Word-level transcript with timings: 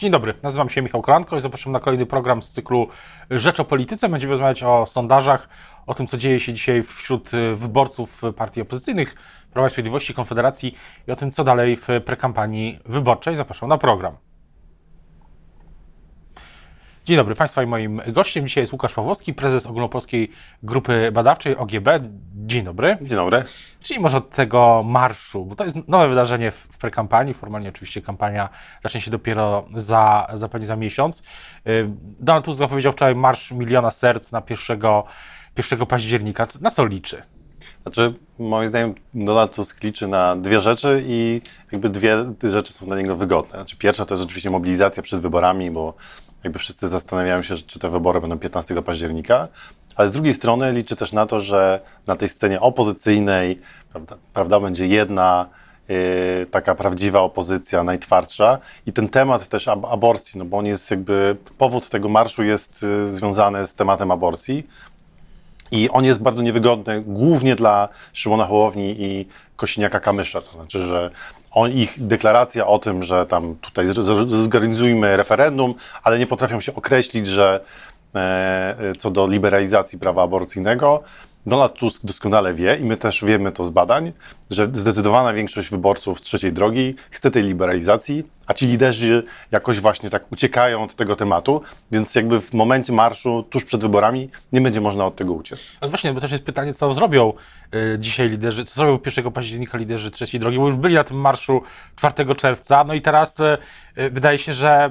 Dzień 0.00 0.10
dobry, 0.10 0.34
nazywam 0.42 0.68
się 0.68 0.82
Michał 0.82 1.02
Kolanko 1.02 1.36
i 1.36 1.40
zapraszam 1.40 1.72
na 1.72 1.80
kolejny 1.80 2.06
program 2.06 2.42
z 2.42 2.50
cyklu 2.50 2.88
Rzecz 3.30 3.60
o 3.60 3.64
Polityce. 3.64 4.08
Będziemy 4.08 4.30
rozmawiać 4.30 4.62
o 4.62 4.86
sondażach, 4.86 5.48
o 5.86 5.94
tym, 5.94 6.06
co 6.06 6.16
dzieje 6.16 6.40
się 6.40 6.52
dzisiaj 6.52 6.82
wśród 6.82 7.30
wyborców 7.54 8.22
partii 8.36 8.60
opozycyjnych, 8.60 9.14
Prawa 9.52 9.68
i 9.68 9.70
Sprawiedliwości, 9.70 10.14
Konfederacji 10.14 10.74
i 11.08 11.12
o 11.12 11.16
tym, 11.16 11.30
co 11.30 11.44
dalej 11.44 11.76
w 11.76 11.88
prekampanii 12.04 12.78
wyborczej. 12.86 13.36
Zapraszam 13.36 13.68
na 13.68 13.78
program. 13.78 14.16
Dzień 17.04 17.16
dobry 17.16 17.34
Państwa 17.34 17.62
i 17.62 17.66
moim 17.66 18.00
gościem 18.06 18.46
dzisiaj 18.46 18.62
jest 18.62 18.72
Łukasz 18.72 18.94
Pawłowski, 18.94 19.34
prezes 19.34 19.66
Ogólnopolskiej 19.66 20.30
Grupy 20.62 21.12
Badawczej 21.12 21.56
OGB. 21.56 21.88
Dzień 22.34 22.64
dobry. 22.64 22.98
Dzień 23.00 23.16
dobry. 23.16 23.44
Czyli 23.82 24.00
może 24.00 24.16
od 24.16 24.30
tego 24.30 24.82
marszu, 24.86 25.44
bo 25.44 25.56
to 25.56 25.64
jest 25.64 25.88
nowe 25.88 26.08
wydarzenie 26.08 26.50
w 26.50 26.68
prekampanii. 26.78 27.34
Formalnie 27.34 27.68
oczywiście 27.68 28.02
kampania 28.02 28.48
zacznie 28.82 29.00
się 29.00 29.10
dopiero 29.10 29.66
za, 29.76 30.26
za 30.34 30.48
pewnie 30.48 30.66
za 30.66 30.76
miesiąc. 30.76 31.22
Y, 31.66 31.90
Donald 32.20 32.44
Tusk 32.44 32.58
zapowiedział 32.58 32.92
wczoraj 32.92 33.14
marsz 33.14 33.52
miliona 33.52 33.90
serc 33.90 34.32
na 34.32 34.42
1, 34.50 34.80
1 35.56 35.86
października. 35.86 36.46
Na 36.60 36.70
co 36.70 36.86
liczy? 36.86 37.22
Znaczy, 37.82 38.14
moim 38.38 38.68
zdaniem 38.68 38.94
Donald 39.14 39.54
Tusk 39.54 39.82
liczy 39.82 40.08
na 40.08 40.36
dwie 40.36 40.60
rzeczy 40.60 41.02
i 41.06 41.40
jakby 41.72 41.88
dwie 41.88 42.16
rzeczy 42.42 42.72
są 42.72 42.86
dla 42.86 42.96
niego 42.96 43.16
wygodne. 43.16 43.50
Znaczy, 43.50 43.76
pierwsza 43.76 44.04
to 44.04 44.14
jest 44.14 44.24
oczywiście 44.24 44.50
mobilizacja 44.50 45.02
przed 45.02 45.20
wyborami, 45.20 45.70
bo 45.70 45.94
jakby 46.44 46.58
wszyscy 46.58 46.88
zastanawiają 46.88 47.42
się, 47.42 47.56
czy 47.56 47.78
te 47.78 47.90
wybory 47.90 48.20
będą 48.20 48.38
15 48.38 48.82
października, 48.82 49.48
ale 49.96 50.08
z 50.08 50.12
drugiej 50.12 50.34
strony 50.34 50.72
liczy 50.72 50.96
też 50.96 51.12
na 51.12 51.26
to, 51.26 51.40
że 51.40 51.80
na 52.06 52.16
tej 52.16 52.28
scenie 52.28 52.60
opozycyjnej 52.60 53.60
prawda, 53.92 54.16
prawda 54.34 54.60
będzie 54.60 54.86
jedna 54.86 55.46
yy, 55.88 56.46
taka 56.50 56.74
prawdziwa 56.74 57.20
opozycja, 57.20 57.82
najtwardsza. 57.82 58.58
I 58.86 58.92
ten 58.92 59.08
temat 59.08 59.46
też 59.46 59.68
ab 59.68 59.84
aborcji, 59.84 60.38
no 60.38 60.44
bo 60.44 60.58
on 60.58 60.66
jest 60.66 60.90
jakby, 60.90 61.36
powód 61.58 61.88
tego 61.88 62.08
marszu 62.08 62.42
jest 62.42 62.82
yy, 62.82 63.12
związany 63.12 63.66
z 63.66 63.74
tematem 63.74 64.10
aborcji, 64.10 64.66
i 65.70 65.90
on 65.90 66.04
jest 66.04 66.20
bardzo 66.22 66.42
niewygodny, 66.42 67.02
głównie 67.02 67.56
dla 67.56 67.88
Szymona 68.12 68.44
Hołowni 68.44 68.96
i 68.98 69.26
Kosiniaka-Kamysza. 69.56 70.42
To 70.42 70.52
znaczy, 70.52 70.80
że 70.80 71.10
on, 71.50 71.72
ich 71.72 72.06
deklaracja 72.06 72.66
o 72.66 72.78
tym, 72.78 73.02
że 73.02 73.26
tam 73.26 73.56
tutaj 73.56 73.86
zorganizujmy 74.26 75.16
referendum, 75.16 75.74
ale 76.02 76.18
nie 76.18 76.26
potrafią 76.26 76.60
się 76.60 76.74
określić, 76.74 77.26
że 77.26 77.60
e, 78.14 78.92
co 78.98 79.10
do 79.10 79.26
liberalizacji 79.26 79.98
prawa 79.98 80.22
aborcyjnego, 80.22 81.02
Donald 81.46 81.74
Tusk 81.74 82.06
doskonale 82.06 82.54
wie 82.54 82.76
i 82.76 82.84
my 82.84 82.96
też 82.96 83.24
wiemy 83.24 83.52
to 83.52 83.64
z 83.64 83.70
badań, 83.70 84.12
że 84.50 84.68
zdecydowana 84.72 85.32
większość 85.32 85.70
wyborców 85.70 86.20
trzeciej 86.20 86.52
drogi 86.52 86.94
chce 87.10 87.30
tej 87.30 87.42
liberalizacji, 87.42 88.24
a 88.46 88.54
ci 88.54 88.66
liderzy 88.66 89.22
jakoś 89.50 89.80
właśnie 89.80 90.10
tak 90.10 90.32
uciekają 90.32 90.82
od 90.82 90.94
tego 90.94 91.16
tematu, 91.16 91.62
więc 91.92 92.14
jakby 92.14 92.40
w 92.40 92.54
momencie 92.54 92.92
marszu, 92.92 93.42
tuż 93.50 93.64
przed 93.64 93.80
wyborami, 93.80 94.30
nie 94.52 94.60
będzie 94.60 94.80
można 94.80 95.04
od 95.04 95.16
tego 95.16 95.32
uciec. 95.32 95.60
Ale 95.80 95.90
właśnie, 95.90 96.12
bo 96.12 96.20
też 96.20 96.32
jest 96.32 96.44
pytanie, 96.44 96.74
co 96.74 96.94
zrobią 96.94 97.32
y, 97.74 97.98
dzisiaj 97.98 98.28
liderzy, 98.30 98.64
co 98.64 98.74
zrobią 98.74 98.98
1 99.06 99.32
października 99.32 99.78
liderzy 99.78 100.10
trzeciej 100.10 100.40
drogi, 100.40 100.58
bo 100.58 100.66
już 100.66 100.76
byli 100.76 100.94
na 100.94 101.04
tym 101.04 101.16
marszu 101.16 101.62
4 101.96 102.34
czerwca, 102.34 102.84
no 102.84 102.94
i 102.94 103.00
teraz 103.00 103.40
y, 103.40 104.10
wydaje 104.10 104.38
się, 104.38 104.54
że 104.54 104.90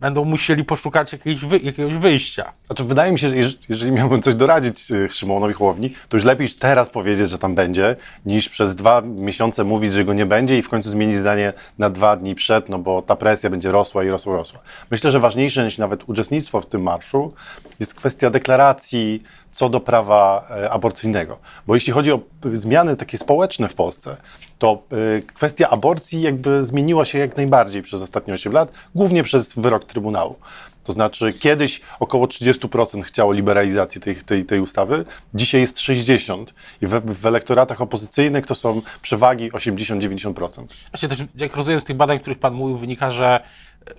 będą 0.00 0.24
musieli 0.24 0.64
poszukać 0.64 1.12
jakiegoś, 1.12 1.44
wy, 1.44 1.58
jakiegoś 1.58 1.94
wyjścia. 1.94 2.52
Znaczy, 2.64 2.84
wydaje 2.84 3.12
mi 3.12 3.18
się, 3.18 3.28
że 3.28 3.34
jeżeli 3.68 3.92
miałbym 3.92 4.22
coś 4.22 4.34
doradzić 4.34 4.90
e, 4.90 5.12
Szymonowi 5.12 5.54
Hołowni, 5.54 5.90
to 6.08 6.16
już 6.16 6.24
lepiej 6.24 6.48
teraz 6.48 6.90
powiedzieć, 6.90 7.30
że 7.30 7.38
tam 7.38 7.54
będzie, 7.54 7.96
niż 8.26 8.48
przez 8.48 8.74
dwa 8.74 9.00
miesiące 9.00 9.64
mówić, 9.64 9.92
że 9.92 10.04
go 10.04 10.14
nie 10.14 10.26
będzie 10.26 10.58
i 10.58 10.62
w 10.62 10.68
końcu 10.68 10.90
zmienić 10.90 11.16
zdanie 11.16 11.52
na 11.78 11.90
dwa 11.90 12.16
dni 12.16 12.34
przed, 12.34 12.68
no 12.68 12.78
bo 12.78 13.02
ta 13.02 13.16
presja 13.16 13.50
będzie 13.50 13.72
rosła 13.72 14.04
i 14.04 14.08
rosła, 14.08 14.36
rosła. 14.36 14.60
Myślę, 14.90 15.10
że 15.10 15.20
ważniejsze 15.20 15.64
niż 15.64 15.78
nawet 15.78 16.08
uczestnictwo 16.08 16.60
w 16.60 16.66
tym 16.66 16.82
marszu 16.82 17.32
jest 17.80 17.94
kwestia 17.94 18.30
deklaracji 18.30 19.22
co 19.52 19.68
do 19.68 19.80
prawa 19.80 20.48
e, 20.50 20.70
aborcyjnego. 20.70 21.38
Bo 21.66 21.74
jeśli 21.74 21.92
chodzi 21.92 22.12
o 22.12 22.20
zmiany 22.52 22.96
takie 22.96 23.18
społeczne 23.18 23.68
w 23.68 23.74
Polsce, 23.74 24.16
to 24.58 24.82
e, 25.18 25.22
kwestia 25.22 25.68
aborcji 25.70 26.22
jakby 26.22 26.64
zmieniła 26.64 27.04
się 27.04 27.18
jak 27.18 27.36
najbardziej 27.36 27.82
przez 27.82 28.02
ostatnie 28.02 28.34
8 28.34 28.52
lat, 28.52 28.72
głównie 28.94 29.22
przez 29.22 29.54
wyrok 29.54 29.84
Trybunału. 29.84 30.36
To 30.84 30.92
znaczy, 30.92 31.32
kiedyś 31.32 31.80
około 32.00 32.26
30% 32.26 33.02
chciało 33.02 33.32
liberalizacji 33.32 34.00
tej, 34.00 34.16
tej, 34.16 34.44
tej 34.44 34.60
ustawy, 34.60 35.04
dzisiaj 35.34 35.60
jest 35.60 35.76
60%. 35.76 36.44
I 36.82 36.86
w, 36.86 36.90
w 36.90 37.26
elektoratach 37.26 37.80
opozycyjnych 37.80 38.46
to 38.46 38.54
są 38.54 38.82
przewagi 39.02 39.50
80-90%. 39.52 40.64
Właśnie 40.92 41.08
też, 41.08 41.18
jak 41.34 41.56
rozumiem 41.56 41.80
z 41.80 41.84
tych 41.84 41.96
badań, 41.96 42.20
których 42.20 42.38
Pan 42.38 42.54
mówił, 42.54 42.78
wynika, 42.78 43.10
że, 43.10 43.44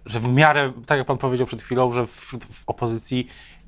że 0.06 0.20
w 0.20 0.28
miarę, 0.28 0.72
tak 0.86 0.98
jak 0.98 1.08
Pan 1.08 1.18
powiedział 1.18 1.48
przed 1.48 1.62
chwilą, 1.62 1.92
że 1.92 2.06
w, 2.06 2.34
w 2.52 2.64
opozycji 2.68 3.28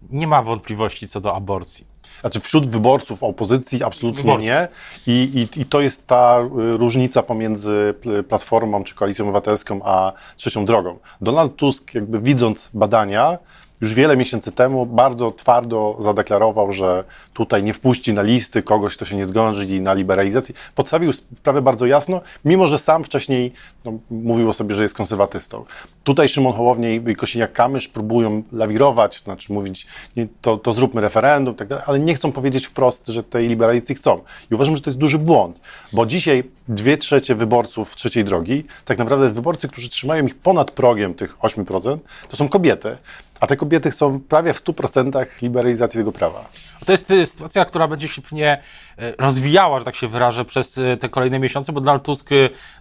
nie 0.09 0.27
ma 0.27 0.43
wątpliwości 0.43 1.07
co 1.07 1.21
do 1.21 1.35
aborcji. 1.35 1.93
Znaczy 2.21 2.39
wśród 2.39 2.67
wyborców 2.67 3.23
opozycji 3.23 3.83
absolutnie 3.83 4.37
nie. 4.37 4.67
I, 5.07 5.47
i, 5.55 5.61
I 5.61 5.65
to 5.65 5.81
jest 5.81 6.07
ta 6.07 6.39
y, 6.41 6.77
różnica 6.77 7.23
pomiędzy 7.23 7.93
Platformą 8.29 8.83
czy 8.83 8.95
Koalicją 8.95 9.25
Obywatelską 9.25 9.79
a 9.83 10.13
Trzecią 10.35 10.65
Drogą. 10.65 10.99
Donald 11.21 11.55
Tusk 11.55 11.93
jakby 11.93 12.19
widząc 12.21 12.69
badania, 12.73 13.37
już 13.83 13.93
wiele 13.93 14.17
miesięcy 14.17 14.51
temu 14.51 14.85
bardzo 14.85 15.31
twardo 15.31 15.95
zadeklarował, 15.99 16.73
że 16.73 17.03
tutaj 17.33 17.63
nie 17.63 17.73
wpuści 17.73 18.13
na 18.13 18.21
listy 18.21 18.63
kogoś, 18.63 18.95
kto 18.95 19.05
się 19.05 19.15
nie 19.15 19.25
zgodzi 19.25 19.81
na 19.81 19.93
liberalizację. 19.93 20.55
Podstawił 20.75 21.13
sprawę 21.13 21.61
bardzo 21.61 21.85
jasno, 21.85 22.21
mimo 22.45 22.67
że 22.67 22.79
sam 22.79 23.03
wcześniej 23.03 23.51
no, 23.85 23.93
mówił 24.11 24.49
o 24.49 24.53
sobie, 24.53 24.75
że 24.75 24.83
jest 24.83 24.95
konserwatystą. 24.95 25.65
Tutaj 26.03 26.29
Szymon 26.29 26.53
Hołownia 26.53 26.89
i 26.89 27.01
Kosiniak-Kamysz 27.01 27.89
próbują 27.89 28.43
lawirować, 28.51 29.19
znaczy 29.23 29.53
mówić, 29.53 29.87
nie, 30.15 30.27
to, 30.41 30.57
to 30.57 30.73
zróbmy 30.73 31.01
referendum, 31.01 31.55
tak 31.55 31.67
dalej, 31.67 31.83
ale 31.87 31.99
nie 31.99 32.13
chcą 32.13 32.31
powiedzieć 32.31 32.65
wprost, 32.65 33.07
że 33.07 33.23
tej 33.23 33.47
liberalizacji 33.47 33.95
chcą. 33.95 34.21
I 34.51 34.55
uważam, 34.55 34.75
że 34.75 34.81
to 34.81 34.89
jest 34.89 34.99
duży 34.99 35.19
błąd, 35.19 35.61
bo 35.93 36.05
dzisiaj 36.05 36.43
dwie 36.67 36.97
trzecie 36.97 37.35
wyborców 37.35 37.95
trzeciej 37.95 38.23
drogi, 38.23 38.63
tak 38.85 38.97
naprawdę 38.97 39.29
wyborcy, 39.29 39.67
którzy 39.67 39.89
trzymają 39.89 40.25
ich 40.25 40.35
ponad 40.35 40.71
progiem 40.71 41.13
tych 41.13 41.37
8%, 41.37 41.97
to 42.29 42.35
są 42.35 42.49
kobiety. 42.49 42.97
A 43.43 43.47
te 43.47 43.57
kobiety 43.57 43.91
chcą 43.91 44.19
prawie 44.19 44.53
w 44.53 44.63
100% 44.63 45.25
liberalizacji 45.41 45.99
tego 45.99 46.11
prawa. 46.11 46.45
To 46.85 46.91
jest 46.91 47.11
y, 47.11 47.25
sytuacja, 47.25 47.65
która 47.65 47.87
będzie 47.87 48.07
się 48.07 48.21
pewnie 48.21 48.61
y, 48.99 49.13
rozwijała, 49.17 49.79
że 49.79 49.85
tak 49.85 49.95
się 49.95 50.07
wyrażę, 50.07 50.45
przez 50.45 50.77
y, 50.77 50.97
te 50.99 51.09
kolejne 51.09 51.39
miesiące, 51.39 51.73
bo 51.73 51.81
Donald 51.81 52.03
Tusk 52.03 52.29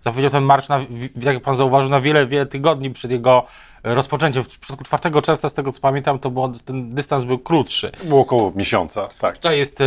zapowiedział 0.00 0.30
ten 0.30 0.44
marsz, 0.44 0.68
na, 0.68 0.80
jak 1.22 1.42
pan 1.42 1.54
zauważył, 1.54 1.90
na 1.90 2.00
wiele, 2.00 2.26
wiele 2.26 2.46
tygodni 2.46 2.90
przed 2.90 3.10
jego 3.10 3.46
rozpoczęciem. 3.82 4.44
W 4.44 4.58
przypadku 4.58 4.84
4 4.84 5.22
czerwca, 5.22 5.48
z 5.48 5.54
tego 5.54 5.72
co 5.72 5.80
pamiętam, 5.80 6.18
to 6.18 6.30
było, 6.30 6.52
ten 6.64 6.94
dystans 6.94 7.24
był 7.24 7.38
krótszy. 7.38 7.92
Było 8.04 8.20
około 8.20 8.52
miesiąca, 8.56 9.08
tak. 9.18 9.34
Tutaj 9.34 9.58
jest 9.58 9.78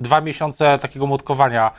dwa 0.00 0.20
miesiące 0.20 0.78
takiego 0.78 1.06
młotkowania 1.06 1.70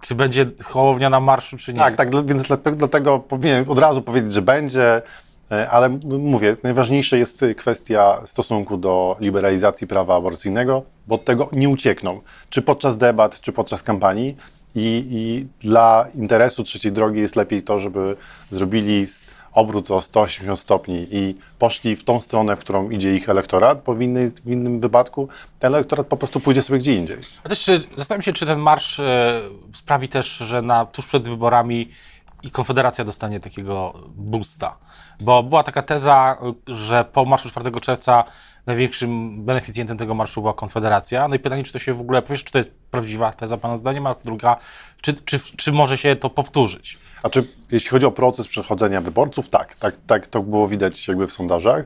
czy 0.00 0.14
będzie 0.14 0.46
Hołownia 0.64 1.10
na 1.10 1.20
marszu, 1.20 1.56
czy 1.56 1.72
nie. 1.72 1.78
Tak, 1.78 1.96
tak, 1.96 2.26
więc 2.26 2.42
dlatego 2.76 3.18
powinien 3.18 3.64
od 3.68 3.78
razu 3.78 4.02
powiedzieć, 4.02 4.32
że 4.32 4.42
będzie. 4.42 5.02
E, 5.50 5.70
ale 5.70 5.88
mówię, 6.02 6.56
najważniejsza 6.62 7.16
jest 7.16 7.44
kwestia 7.56 8.22
stosunku 8.26 8.76
do 8.76 9.16
liberalizacji 9.20 9.86
prawa 9.86 10.16
aborcyjnego, 10.16 10.82
bo 11.06 11.14
od 11.14 11.24
tego 11.24 11.48
nie 11.52 11.68
uciekną, 11.68 12.20
czy 12.50 12.62
podczas 12.62 12.98
debat, 12.98 13.40
czy 13.40 13.52
podczas 13.52 13.82
kampanii. 13.82 14.36
I, 14.74 15.06
I, 15.10 15.46
dla 15.68 16.06
interesu 16.14 16.62
trzeciej 16.62 16.92
drogi 16.92 17.20
jest 17.20 17.36
lepiej 17.36 17.62
to, 17.62 17.80
żeby 17.80 18.16
zrobili 18.50 19.06
obrót 19.52 19.90
o 19.90 20.02
180 20.02 20.58
stopni 20.58 21.06
i 21.10 21.36
poszli 21.58 21.96
w 21.96 22.04
tą 22.04 22.20
stronę, 22.20 22.56
w 22.56 22.58
którą 22.58 22.90
idzie 22.90 23.14
ich 23.14 23.28
elektorat, 23.28 23.82
bo 23.84 23.94
w, 23.94 24.02
inny, 24.02 24.30
w 24.44 24.50
innym 24.50 24.80
wypadku 24.80 25.28
ten 25.58 25.74
elektorat 25.74 26.06
po 26.06 26.16
prostu 26.16 26.40
pójdzie 26.40 26.62
sobie 26.62 26.78
gdzie 26.78 26.94
indziej. 26.94 27.16
A 27.44 27.48
też 27.48 27.70
zastanawiam 27.96 28.22
się, 28.22 28.32
czy 28.32 28.46
ten 28.46 28.58
marsz 28.58 29.00
e, 29.00 29.40
sprawi 29.74 30.08
też, 30.08 30.36
że 30.36 30.62
na, 30.62 30.86
tuż 30.86 31.06
przed 31.06 31.28
wyborami 31.28 31.88
i 32.42 32.50
Konfederacja 32.50 33.04
dostanie 33.04 33.40
takiego 33.40 33.94
boosta. 34.16 34.78
Bo 35.20 35.42
była 35.42 35.62
taka 35.62 35.82
teza, 35.82 36.36
że 36.66 37.04
po 37.04 37.24
marszu 37.24 37.50
4 37.50 37.80
czerwca 37.80 38.24
największym 38.66 39.42
beneficjentem 39.44 39.98
tego 39.98 40.14
marszu 40.14 40.40
była 40.40 40.54
Konfederacja. 40.54 41.28
No 41.28 41.34
i 41.34 41.38
pytanie, 41.38 41.64
czy 41.64 41.72
to 41.72 41.78
się 41.78 41.92
w 41.92 42.00
ogóle, 42.00 42.22
powiesz, 42.22 42.44
czy 42.44 42.52
to 42.52 42.58
jest 42.58 42.74
prawdziwa 42.90 43.32
teza 43.32 43.56
Pana 43.56 43.76
zdaniem, 43.76 44.06
a 44.06 44.14
druga, 44.24 44.56
czy, 45.00 45.14
czy, 45.14 45.40
czy 45.56 45.72
może 45.72 45.98
się 45.98 46.16
to 46.16 46.30
powtórzyć? 46.30 46.98
A 47.22 47.30
czy 47.30 47.48
jeśli 47.70 47.90
chodzi 47.90 48.06
o 48.06 48.10
proces 48.10 48.48
przechodzenia 48.48 49.00
wyborców, 49.00 49.48
tak, 49.48 49.74
tak, 49.74 49.96
tak 50.06 50.26
to 50.26 50.42
było 50.42 50.68
widać 50.68 51.08
jakby 51.08 51.26
w 51.26 51.32
sondażach. 51.32 51.84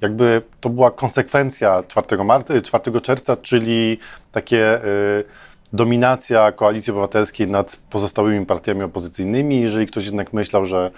Jakby 0.00 0.42
to 0.60 0.68
była 0.68 0.90
konsekwencja 0.90 1.82
4 1.88 2.24
marca, 2.24 2.60
4 2.60 3.00
czerwca, 3.00 3.36
czyli 3.36 3.98
takie... 4.32 4.80
Yy, 4.84 5.24
dominacja 5.72 6.52
koalicji 6.52 6.90
obywatelskiej 6.90 7.48
nad 7.48 7.76
pozostałymi 7.90 8.46
partiami 8.46 8.82
opozycyjnymi. 8.82 9.60
Jeżeli 9.60 9.86
ktoś 9.86 10.06
jednak 10.06 10.32
myślał, 10.32 10.66
że 10.66 10.90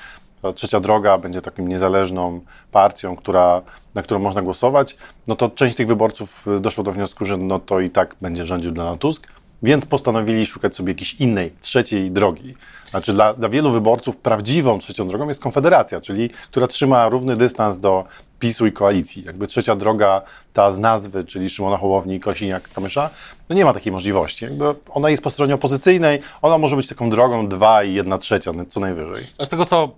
trzecia 0.54 0.80
droga 0.80 1.18
będzie 1.18 1.42
taką 1.42 1.62
niezależną 1.62 2.40
partią, 2.72 3.16
która, 3.16 3.62
na 3.94 4.02
którą 4.02 4.20
można 4.20 4.42
głosować, 4.42 4.96
no 5.28 5.36
to 5.36 5.50
część 5.50 5.76
tych 5.76 5.86
wyborców 5.86 6.44
doszło 6.60 6.84
do 6.84 6.92
wniosku, 6.92 7.24
że 7.24 7.36
no 7.36 7.58
to 7.58 7.80
i 7.80 7.90
tak 7.90 8.16
będzie 8.20 8.44
rządził 8.44 8.72
Donald 8.72 9.00
Tusk. 9.00 9.26
więc 9.62 9.86
postanowili 9.86 10.46
szukać 10.46 10.76
sobie 10.76 10.92
jakiejś 10.92 11.14
innej, 11.14 11.52
trzeciej 11.60 12.10
drogi. 12.10 12.54
Znaczy 12.90 13.12
dla, 13.12 13.34
dla 13.34 13.48
wielu 13.48 13.70
wyborców 13.70 14.16
prawdziwą 14.16 14.78
trzecią 14.78 15.08
drogą 15.08 15.28
jest 15.28 15.42
Konfederacja, 15.42 16.00
czyli 16.00 16.30
która 16.50 16.66
trzyma 16.66 17.08
równy 17.08 17.36
dystans 17.36 17.78
do 17.78 18.04
PiSu 18.40 18.66
i 18.66 18.72
koalicji. 18.72 19.24
Jakby 19.24 19.46
trzecia 19.46 19.76
droga, 19.76 20.22
ta 20.52 20.70
z 20.70 20.78
nazwy, 20.78 21.24
czyli 21.24 21.48
Szymona 21.48 21.76
Hołowni, 21.76 22.20
Kosiniak-Kamysza, 22.20 23.08
no 23.48 23.56
nie 23.56 23.64
ma 23.64 23.72
takiej 23.72 23.92
możliwości. 23.92 24.44
Jakby 24.44 24.64
ona 24.90 25.10
jest 25.10 25.22
po 25.22 25.30
stronie 25.30 25.54
opozycyjnej, 25.54 26.18
ona 26.42 26.58
może 26.58 26.76
być 26.76 26.88
taką 26.88 27.10
drogą 27.10 27.48
dwa 27.48 27.84
i 27.84 27.94
jedna 27.94 28.18
trzecia, 28.18 28.52
co 28.68 28.80
najwyżej. 28.80 29.26
A 29.38 29.46
z 29.46 29.48
tego, 29.48 29.64
co 29.64 29.88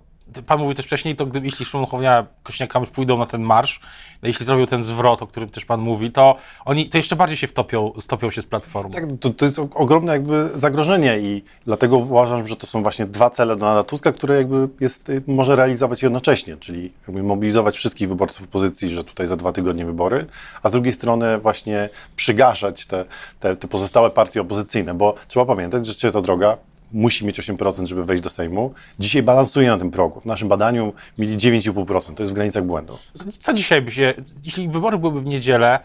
Pan 0.45 0.59
mówił 0.59 0.73
też 0.73 0.85
wcześniej, 0.85 1.15
to 1.15 1.25
gdyby, 1.25 1.45
jeśli 1.45 1.65
Szymon 1.65 1.85
Hołownia, 1.85 2.25
Kośniak-Kamysz 2.43 2.91
pójdą 2.91 3.17
na 3.17 3.25
ten 3.25 3.41
marsz, 3.41 3.79
no 4.21 4.27
jeśli 4.27 4.45
zrobią 4.45 4.65
ten 4.65 4.83
zwrot, 4.83 5.21
o 5.21 5.27
którym 5.27 5.49
też 5.49 5.65
Pan 5.65 5.79
mówi, 5.79 6.11
to 6.11 6.35
oni 6.65 6.89
to 6.89 6.97
jeszcze 6.97 7.15
bardziej 7.15 7.37
się 7.37 7.47
wtopią, 7.47 7.93
stopią 7.99 8.31
się 8.31 8.41
z 8.41 8.45
Platformą. 8.45 8.91
Tak, 8.91 9.03
to, 9.19 9.29
to 9.29 9.45
jest 9.45 9.59
ogromne 9.59 10.11
jakby 10.11 10.49
zagrożenie 10.55 11.19
i 11.19 11.43
dlatego 11.65 11.97
uważam, 11.97 12.47
że 12.47 12.55
to 12.55 12.67
są 12.67 12.81
właśnie 12.83 13.05
dwa 13.05 13.29
cele 13.29 13.55
Donalda 13.55 13.83
Tuska, 13.83 14.11
które 14.11 14.35
jakby 14.35 14.69
jest, 14.79 15.09
y, 15.09 15.23
może 15.27 15.55
realizować 15.55 16.03
jednocześnie, 16.03 16.57
czyli 16.57 16.93
jakby 17.07 17.23
mobilizować 17.23 17.75
wszystkich 17.75 18.09
wyborców 18.09 18.43
opozycji, 18.47 18.89
że 18.89 19.03
tutaj 19.03 19.27
za 19.27 19.35
dwa 19.35 19.51
tygodnie 19.51 19.85
wybory, 19.85 20.25
a 20.63 20.69
z 20.69 20.71
drugiej 20.71 20.93
strony 20.93 21.37
właśnie 21.37 21.89
przygaszać 22.15 22.85
te, 22.85 23.05
te, 23.39 23.55
te 23.55 23.67
pozostałe 23.67 24.09
partie 24.09 24.41
opozycyjne, 24.41 24.93
bo 24.93 25.15
trzeba 25.27 25.45
pamiętać, 25.45 25.87
że 25.87 26.11
to 26.11 26.21
droga 26.21 26.57
musi 26.93 27.25
mieć 27.25 27.39
8%, 27.39 27.85
żeby 27.85 28.05
wejść 28.05 28.23
do 28.23 28.29
Sejmu. 28.29 28.73
Dzisiaj 28.99 29.23
balansuje 29.23 29.67
na 29.67 29.77
tym 29.77 29.91
progu. 29.91 30.21
W 30.21 30.25
naszym 30.25 30.47
badaniu 30.47 30.93
mieli 31.17 31.37
9,5%. 31.37 32.13
To 32.13 32.23
jest 32.23 32.31
w 32.31 32.35
granicach 32.35 32.63
błędu. 32.63 32.97
Co 33.39 33.53
dzisiaj 33.53 33.81
by 33.81 33.91
się, 33.91 34.13
jeśli 34.43 34.69
wybory 34.69 34.97
byłyby 34.97 35.21
w 35.21 35.25
niedzielę, 35.25 35.79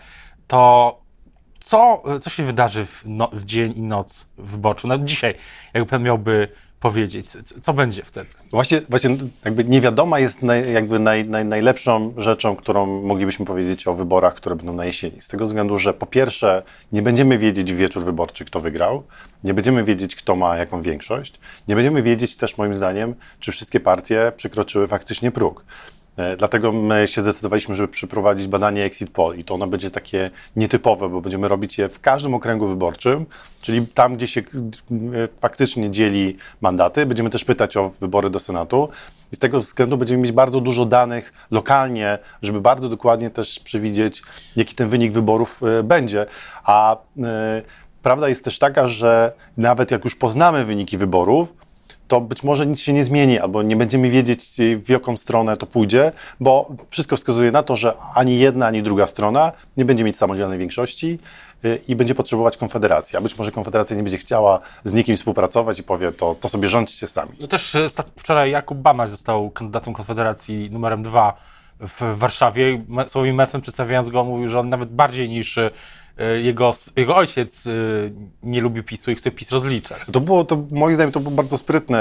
to 0.46 1.00
co, 1.60 2.02
co 2.20 2.30
się 2.30 2.44
wydarzy 2.44 2.86
w, 2.86 3.02
no, 3.06 3.30
w 3.32 3.44
dzień 3.44 3.72
i 3.76 3.82
noc 3.82 4.26
wyborczą? 4.38 4.88
No 4.88 4.98
dzisiaj, 4.98 5.34
jakby 5.74 5.90
pan 5.90 6.02
miałby 6.02 6.48
powiedzieć? 6.80 7.26
Co 7.62 7.72
będzie 7.72 8.02
wtedy? 8.02 8.30
Właśnie, 8.50 8.80
właśnie 8.88 9.16
jakby 9.44 9.64
niewiadoma 9.64 10.18
jest 10.18 10.42
naj, 10.42 10.72
jakby 10.72 10.98
naj, 10.98 11.24
naj, 11.24 11.44
najlepszą 11.44 12.14
rzeczą, 12.16 12.56
którą 12.56 13.02
moglibyśmy 13.02 13.46
powiedzieć 13.46 13.86
o 13.86 13.92
wyborach, 13.92 14.34
które 14.34 14.56
będą 14.56 14.72
na 14.72 14.84
jesieni. 14.84 15.22
Z 15.22 15.28
tego 15.28 15.46
względu, 15.46 15.78
że 15.78 15.94
po 15.94 16.06
pierwsze 16.06 16.62
nie 16.92 17.02
będziemy 17.02 17.38
wiedzieć 17.38 17.72
w 17.72 17.76
wieczór 17.76 18.04
wyborczy, 18.04 18.44
kto 18.44 18.60
wygrał, 18.60 19.02
nie 19.44 19.54
będziemy 19.54 19.84
wiedzieć, 19.84 20.16
kto 20.16 20.36
ma 20.36 20.56
jaką 20.56 20.82
większość, 20.82 21.40
nie 21.68 21.74
będziemy 21.74 22.02
wiedzieć 22.02 22.36
też 22.36 22.58
moim 22.58 22.74
zdaniem, 22.74 23.14
czy 23.40 23.52
wszystkie 23.52 23.80
partie 23.80 24.32
przekroczyły 24.36 24.88
faktycznie 24.88 25.30
próg. 25.30 25.64
E, 26.18 26.36
dlatego 26.36 26.72
my 26.72 27.06
się 27.06 27.22
zdecydowaliśmy, 27.22 27.74
żeby 27.74 27.88
przeprowadzić 27.88 28.48
badanie 28.48 28.84
exit 28.84 29.10
poll 29.10 29.38
i 29.38 29.44
to 29.44 29.54
ono 29.54 29.66
będzie 29.66 29.90
takie 29.90 30.30
nietypowe, 30.56 31.08
bo 31.08 31.20
będziemy 31.20 31.48
robić 31.48 31.78
je 31.78 31.88
w 31.88 32.00
każdym 32.00 32.34
okręgu 32.34 32.66
wyborczym, 32.66 33.26
czyli 33.60 33.86
tam, 33.86 34.16
gdzie 34.16 34.26
się 34.26 34.40
e, 34.40 34.44
faktycznie 35.40 35.90
dzieli 35.90 36.36
mandaty. 36.60 37.06
Będziemy 37.06 37.30
też 37.30 37.44
pytać 37.44 37.76
o 37.76 37.90
wybory 38.00 38.30
do 38.30 38.38
Senatu 38.38 38.88
i 39.32 39.36
z 39.36 39.38
tego 39.38 39.60
względu 39.60 39.96
będziemy 39.96 40.22
mieć 40.22 40.32
bardzo 40.32 40.60
dużo 40.60 40.84
danych 40.84 41.32
lokalnie, 41.50 42.18
żeby 42.42 42.60
bardzo 42.60 42.88
dokładnie 42.88 43.30
też 43.30 43.60
przewidzieć, 43.60 44.22
jaki 44.56 44.74
ten 44.74 44.88
wynik 44.88 45.12
wyborów 45.12 45.60
e, 45.62 45.82
będzie. 45.82 46.26
A 46.64 46.96
prawda 48.02 48.28
jest 48.28 48.44
też 48.44 48.58
taka, 48.58 48.88
że 48.88 49.32
nawet 49.56 49.90
jak 49.90 50.04
już 50.04 50.14
poznamy 50.14 50.64
wyniki 50.64 50.98
wyborów, 50.98 51.52
to 52.08 52.20
być 52.20 52.42
może 52.42 52.66
nic 52.66 52.80
się 52.80 52.92
nie 52.92 53.04
zmieni, 53.04 53.38
albo 53.38 53.62
nie 53.62 53.76
będziemy 53.76 54.10
wiedzieć, 54.10 54.44
w 54.84 54.88
jaką 54.88 55.16
stronę 55.16 55.56
to 55.56 55.66
pójdzie, 55.66 56.12
bo 56.40 56.70
wszystko 56.90 57.16
wskazuje 57.16 57.50
na 57.50 57.62
to, 57.62 57.76
że 57.76 57.94
ani 58.14 58.38
jedna, 58.38 58.66
ani 58.66 58.82
druga 58.82 59.06
strona 59.06 59.52
nie 59.76 59.84
będzie 59.84 60.04
mieć 60.04 60.16
samodzielnej 60.16 60.58
większości 60.58 61.18
y, 61.64 61.80
i 61.88 61.96
będzie 61.96 62.14
potrzebować 62.14 62.56
konfederacji. 62.56 63.18
A 63.18 63.20
być 63.20 63.38
może 63.38 63.52
konfederacja 63.52 63.96
nie 63.96 64.02
będzie 64.02 64.18
chciała 64.18 64.60
z 64.84 64.92
nikim 64.92 65.16
współpracować 65.16 65.78
i 65.78 65.82
powie, 65.82 66.12
to, 66.12 66.34
to 66.34 66.48
sobie 66.48 66.68
rządźcie 66.68 67.08
sami. 67.08 67.32
No 67.40 67.46
też 67.46 67.74
y, 67.74 67.86
wczoraj 68.16 68.50
Jakub 68.50 68.78
Bamaś 68.78 69.10
został 69.10 69.50
kandydatem 69.50 69.94
konfederacji 69.94 70.70
numerem 70.70 71.02
dwa 71.02 71.34
w 71.80 72.18
Warszawie. 72.18 72.84
Słowim 73.06 73.36
Mecen 73.36 73.60
przedstawiając 73.60 74.10
go 74.10 74.24
mówił, 74.24 74.48
że 74.48 74.60
on 74.60 74.68
nawet 74.68 74.90
bardziej 74.90 75.28
niż 75.28 75.58
E, 75.58 75.70
jego, 76.42 76.72
jego 76.96 77.16
ojciec 77.16 77.66
e, 77.66 77.70
nie 78.42 78.60
lubi 78.60 78.82
PiSu 78.82 79.10
i 79.10 79.14
chce 79.14 79.30
PiS 79.30 79.50
rozliczać. 79.50 79.98
To 80.12 80.20
było, 80.20 80.44
to 80.44 80.64
moim 80.70 80.94
zdaniem, 80.94 81.12
to 81.12 81.20
był 81.20 81.32
bardzo 81.32 81.58
sprytny, 81.58 81.98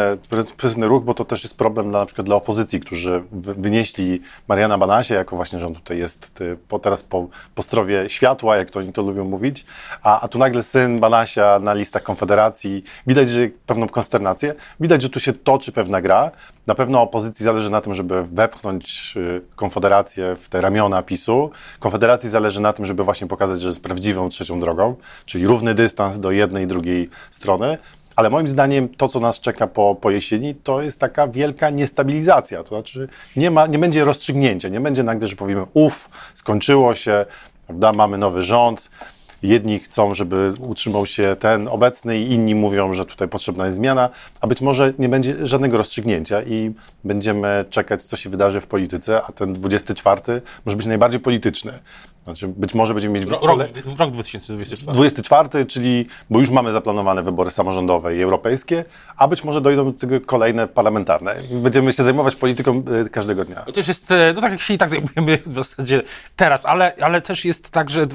sprytny 0.48 0.88
ruch, 0.88 1.04
bo 1.04 1.14
to 1.14 1.26
też 1.26 1.44
jest 1.44 1.58
problem 1.58 1.90
dla, 1.90 2.00
na 2.00 2.06
przykład 2.06 2.28
dla 2.28 2.36
opozycji, 2.36 2.80
którzy 2.80 3.24
wynieśli 3.32 4.22
Mariana 4.48 4.78
Banasie, 4.78 5.14
jako 5.14 5.36
właśnie, 5.36 5.60
że 5.60 5.68
on 5.68 5.74
tutaj 5.74 5.98
jest 5.98 6.42
e, 6.42 6.56
po, 6.68 6.80
teraz 6.80 7.04
po, 7.04 7.28
po 7.56 7.64
strowie 7.64 8.10
światła, 8.10 8.58
jak 8.58 8.70
to 8.70 8.80
oni 8.80 8.94
to 8.94 9.02
lubią 9.02 9.26
mówić, 9.26 9.66
a, 10.04 10.22
a 10.22 10.28
tu 10.28 10.38
nagle 10.38 10.64
syn 10.64 11.00
Banasia 11.00 11.60
na 11.60 11.74
listach 11.74 12.04
Konfederacji, 12.04 12.84
widać, 13.08 13.30
że 13.30 13.50
pewną 13.66 13.88
konsternację, 13.88 14.54
widać, 14.80 15.02
że 15.02 15.10
tu 15.10 15.20
się 15.20 15.34
toczy 15.34 15.72
pewna 15.72 16.02
gra, 16.02 16.32
na 16.68 16.76
pewno 16.76 17.02
opozycji 17.02 17.44
zależy 17.44 17.72
na 17.72 17.82
tym, 17.82 17.94
żeby 17.94 18.24
wepchnąć 18.24 19.16
Konfederację 19.56 20.36
w 20.36 20.50
te 20.50 20.62
ramiona 20.62 21.04
PiSu, 21.04 21.52
Konfederacji 21.80 22.30
zależy 22.30 22.62
na 22.62 22.74
tym, 22.74 22.86
żeby 22.86 23.04
właśnie 23.04 23.28
pokazać, 23.28 23.62
że 23.62 23.68
jest 23.68 23.84
prawdziwy 23.84 24.07
prawdziwą 24.08 24.30
trzecią 24.30 24.60
drogą, 24.60 24.96
czyli 25.26 25.48
równy 25.48 25.74
dystans 25.74 26.20
do 26.20 26.32
jednej 26.32 26.64
i 26.64 26.68
drugiej 26.68 27.10
strony. 27.30 27.78
Ale 28.16 28.30
moim 28.30 28.48
zdaniem 28.48 28.90
to, 28.90 29.08
co 29.08 29.20
nas 29.20 29.40
czeka 29.40 29.68
po, 29.68 29.96
po 29.96 30.12
jesieni, 30.12 30.56
to 30.56 30.82
jest 30.82 31.00
taka 31.00 31.28
wielka 31.28 31.70
niestabilizacja. 31.70 32.64
To 32.64 32.70
znaczy 32.70 33.08
nie, 33.36 33.52
ma, 33.52 33.68
nie 33.68 33.80
będzie 33.80 34.06
rozstrzygnięcia, 34.06 34.70
nie 34.70 34.80
będzie 34.80 35.04
nagle, 35.04 35.28
że 35.28 35.36
powiemy, 35.36 35.66
uff, 35.74 36.10
skończyło 36.34 36.96
się, 36.96 37.26
prawda, 37.68 37.94
mamy 37.94 38.18
nowy 38.18 38.42
rząd, 38.42 38.90
jedni 39.44 39.80
chcą, 39.80 40.16
żeby 40.16 40.54
utrzymał 40.60 41.06
się 41.06 41.36
ten 41.40 41.68
obecny 41.68 42.20
i 42.20 42.32
inni 42.32 42.56
mówią, 42.56 42.94
że 42.94 43.06
tutaj 43.06 43.28
potrzebna 43.28 43.66
jest 43.66 43.78
zmiana, 43.78 44.10
a 44.42 44.48
być 44.48 44.62
może 44.62 44.94
nie 45.00 45.10
będzie 45.10 45.48
żadnego 45.48 45.78
rozstrzygnięcia 45.78 46.42
i 46.42 46.74
będziemy 47.04 47.66
czekać, 47.70 48.04
co 48.04 48.18
się 48.18 48.30
wydarzy 48.30 48.62
w 48.62 48.68
polityce, 48.68 49.24
a 49.24 49.32
ten 49.32 49.54
24 49.54 50.42
może 50.66 50.78
być 50.78 50.86
najbardziej 50.86 51.20
polityczny. 51.20 51.80
Znaczy 52.28 52.48
być 52.48 52.74
może 52.74 52.94
będziemy 52.94 53.20
mieć... 53.20 53.30
Rok, 53.30 53.44
rok, 53.44 53.60
rok 53.98 54.12
2024. 54.12 54.94
24, 54.94 55.66
czyli, 55.66 56.06
bo 56.30 56.40
już 56.40 56.50
mamy 56.50 56.72
zaplanowane 56.72 57.24
wybory 57.24 57.52
samorządowe 57.52 58.18
i 58.18 58.22
europejskie, 58.22 58.86
a 59.18 59.28
być 59.28 59.44
może 59.44 59.62
dojdą 59.62 59.86
do 59.86 60.00
tego 60.00 60.22
kolejne 60.22 60.68
parlamentarne. 60.68 61.36
Będziemy 61.52 61.94
się 61.94 62.04
zajmować 62.04 62.36
polityką 62.36 62.84
e, 63.06 63.10
każdego 63.10 63.46
dnia. 63.46 63.56
To 63.56 63.72
też 63.72 63.88
jest, 63.88 64.12
e, 64.12 64.34
no 64.36 64.42
tak 64.42 64.52
jak 64.52 64.62
się 64.62 64.74
i 64.74 64.78
tak 64.78 64.90
zajmujemy 64.90 65.40
w 65.46 65.56
zasadzie 65.56 66.02
teraz, 66.36 66.66
ale, 66.66 66.94
ale 67.02 67.22
też 67.22 67.46
jest 67.46 67.70
tak, 67.70 67.90
że 67.90 68.08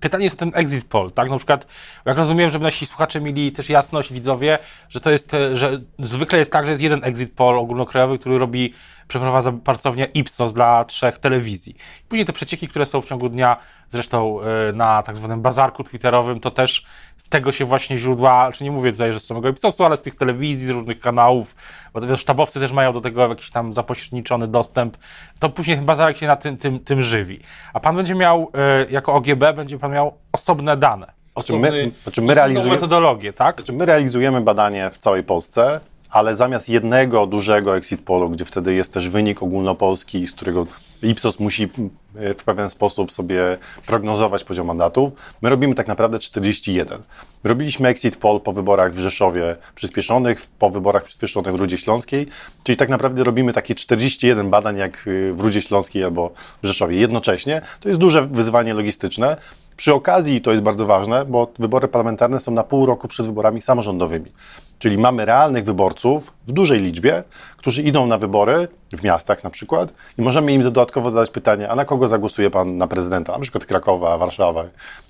pytanie 0.00 0.24
jest 0.24 0.36
o 0.36 0.38
ten 0.38 0.52
exit 0.54 0.84
poll, 0.84 1.10
tak? 1.10 1.30
Na 1.30 1.36
przykład, 1.36 1.66
jak 2.04 2.18
rozumiem, 2.18 2.50
żeby 2.50 2.62
nasi 2.64 2.86
słuchacze 2.86 3.20
mieli 3.20 3.52
też 3.52 3.68
jasność, 3.68 4.12
widzowie, 4.12 4.58
że 4.88 5.00
to 5.00 5.10
jest, 5.10 5.34
e, 5.34 5.56
że 5.56 5.80
zwykle 5.98 6.38
jest 6.38 6.52
tak, 6.52 6.64
że 6.64 6.70
jest 6.70 6.82
jeden 6.82 7.04
exit 7.04 7.32
poll 7.32 7.58
ogólnokrajowy, 7.58 8.18
który 8.18 8.38
robi 8.38 8.74
przeprowadza 9.12 9.52
pracownia 9.52 10.06
Ipsos 10.06 10.52
dla 10.52 10.84
trzech 10.84 11.18
telewizji. 11.18 11.76
Później 12.08 12.26
te 12.26 12.32
przecieki, 12.32 12.68
które 12.68 12.86
są 12.86 13.02
w 13.02 13.06
ciągu 13.06 13.21
dnia, 13.28 13.56
zresztą 13.88 14.40
e, 14.40 14.72
na 14.72 15.02
tak 15.02 15.16
zwanym 15.16 15.42
bazarku 15.42 15.84
twitterowym, 15.84 16.40
to 16.40 16.50
też 16.50 16.86
z 17.16 17.28
tego 17.28 17.52
się 17.52 17.64
właśnie 17.64 17.96
źródła, 17.96 18.52
czy 18.52 18.64
nie 18.64 18.70
mówię 18.70 18.92
tutaj, 18.92 19.12
że 19.12 19.20
z 19.20 19.26
samego 19.26 19.48
Ipsosu, 19.48 19.84
ale 19.84 19.96
z 19.96 20.02
tych 20.02 20.14
telewizji, 20.14 20.66
z 20.66 20.70
różnych 20.70 21.00
kanałów, 21.00 21.56
bo 21.94 22.16
sztabowcy 22.16 22.60
też 22.60 22.72
mają 22.72 22.92
do 22.92 23.00
tego 23.00 23.28
jakiś 23.28 23.50
tam 23.50 23.74
zapośredniczony 23.74 24.48
dostęp, 24.48 24.96
to 25.38 25.48
później 25.48 25.76
ten 25.76 25.86
bazarek 25.86 26.16
się 26.16 26.26
na 26.26 26.36
tym, 26.36 26.56
tym, 26.56 26.80
tym 26.80 27.02
żywi. 27.02 27.40
A 27.72 27.80
pan 27.80 27.96
będzie 27.96 28.14
miał, 28.14 28.50
e, 28.54 28.90
jako 28.90 29.14
OGB, 29.14 29.52
będzie 29.56 29.78
pan 29.78 29.92
miał 29.92 30.14
osobne 30.32 30.76
dane. 30.76 31.12
Osobny, 31.34 31.68
znaczy 31.68 31.84
my, 31.86 31.92
znaczy 32.02 32.22
my 32.22 32.34
realizujemy 32.34 32.74
metodologię, 32.74 33.32
tak? 33.32 33.56
Znaczy 33.56 33.72
my 33.72 33.86
realizujemy 33.86 34.40
badanie 34.40 34.90
w 34.90 34.98
całej 34.98 35.22
Polsce 35.22 35.80
ale 36.12 36.36
zamiast 36.36 36.68
jednego 36.68 37.26
dużego 37.26 37.76
exit 37.76 38.00
polu, 38.00 38.30
gdzie 38.30 38.44
wtedy 38.44 38.74
jest 38.74 38.92
też 38.92 39.08
wynik 39.08 39.42
ogólnopolski, 39.42 40.26
z 40.26 40.32
którego 40.32 40.66
Ipsos 41.02 41.40
musi 41.40 41.68
w 42.14 42.44
pewien 42.44 42.70
sposób 42.70 43.12
sobie 43.12 43.58
prognozować 43.86 44.44
poziom 44.44 44.66
mandatów, 44.66 45.12
my 45.42 45.50
robimy 45.50 45.74
tak 45.74 45.88
naprawdę 45.88 46.18
41. 46.18 47.02
Robiliśmy 47.44 47.88
exit 47.88 48.16
poll 48.16 48.40
po 48.40 48.52
wyborach 48.52 48.94
w 48.94 48.98
Rzeszowie 48.98 49.56
przyspieszonych, 49.74 50.46
po 50.58 50.70
wyborach 50.70 51.04
przyspieszonych 51.04 51.52
w 51.52 51.56
Rudzie 51.56 51.78
Śląskiej, 51.78 52.26
czyli 52.64 52.76
tak 52.76 52.88
naprawdę 52.88 53.24
robimy 53.24 53.52
takie 53.52 53.74
41 53.74 54.50
badań 54.50 54.76
jak 54.76 55.08
w 55.32 55.40
Rudzie 55.40 55.62
Śląskiej 55.62 56.04
albo 56.04 56.30
w 56.62 56.66
Rzeszowie 56.66 56.96
jednocześnie. 56.96 57.62
To 57.80 57.88
jest 57.88 58.00
duże 58.00 58.26
wyzwanie 58.26 58.74
logistyczne. 58.74 59.36
Przy 59.76 59.94
okazji, 59.94 60.40
to 60.40 60.50
jest 60.50 60.62
bardzo 60.62 60.86
ważne, 60.86 61.24
bo 61.24 61.52
wybory 61.58 61.88
parlamentarne 61.88 62.40
są 62.40 62.52
na 62.52 62.62
pół 62.62 62.86
roku 62.86 63.08
przed 63.08 63.26
wyborami 63.26 63.62
samorządowymi. 63.62 64.32
Czyli 64.78 64.98
mamy 64.98 65.24
realnych 65.24 65.64
wyborców 65.64 66.32
w 66.46 66.52
dużej 66.52 66.80
liczbie, 66.80 67.22
którzy 67.56 67.82
idą 67.82 68.06
na 68.06 68.18
wybory 68.18 68.68
w 68.92 69.02
miastach 69.02 69.44
na 69.44 69.50
przykład 69.50 69.92
i 70.18 70.22
możemy 70.22 70.52
im 70.52 70.62
dodatkowo 70.62 71.10
zadać 71.10 71.30
pytanie, 71.30 71.68
a 71.68 71.76
na 71.76 71.84
kogo 71.84 72.01
zagłosuje 72.08 72.50
pan 72.50 72.76
na 72.76 72.86
prezydenta, 72.86 73.32
na 73.32 73.38
przykład 73.38 73.66
Krakowa, 73.66 74.18
Warszawa, 74.18 74.64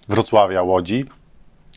Wrocławia, 0.09 0.63
Łodzi. 0.63 1.05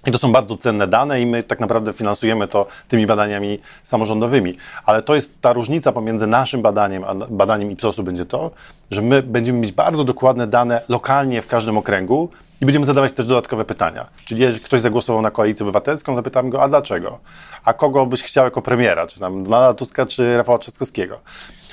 I 0.06 0.12
to 0.12 0.18
są 0.18 0.32
bardzo 0.32 0.58
cenne 0.58 0.88
dane 0.88 1.22
i 1.22 1.26
my 1.26 1.44
tak 1.44 1.60
naprawdę 1.60 1.94
finansujemy 1.94 2.48
to 2.48 2.68
tymi 2.88 3.08
badaniami 3.08 3.60
samorządowymi. 3.84 4.58
Ale 4.86 5.02
to 5.02 5.16
jest 5.16 5.42
ta 5.42 5.54
różnica 5.54 5.92
pomiędzy 5.92 6.28
naszym 6.28 6.62
badaniem 6.62 7.04
a 7.04 7.16
badaniem 7.16 7.72
Ipsosu 7.72 8.04
będzie 8.04 8.26
to, 8.26 8.52
że 8.92 9.02
my 9.02 9.24
będziemy 9.24 9.60
mieć 9.60 9.72
bardzo 9.72 10.04
dokładne 10.04 10.48
dane 10.48 10.82
lokalnie 10.90 11.42
w 11.42 11.48
każdym 11.48 11.78
okręgu 11.78 12.30
i 12.62 12.66
będziemy 12.66 12.86
zadawać 12.86 13.14
też 13.14 13.26
dodatkowe 13.26 13.66
pytania. 13.66 14.08
Czyli 14.26 14.42
jeżeli 14.42 14.64
ktoś 14.64 14.82
zagłosował 14.82 15.22
na 15.22 15.32
koalicję 15.32 15.64
obywatelską, 15.64 16.16
zapytamy 16.16 16.50
go, 16.50 16.64
a 16.64 16.68
dlaczego? 16.68 17.20
A 17.66 17.74
kogo 17.74 18.06
byś 18.06 18.24
chciał 18.24 18.46
jako 18.46 18.62
premiera? 18.62 19.08
Czy 19.08 19.20
tam 19.20 19.44
Donalda 19.44 19.74
Tuska, 19.74 20.06
czy 20.06 20.38
Rafała 20.38 20.58
Trzaskowskiego? 20.58 21.20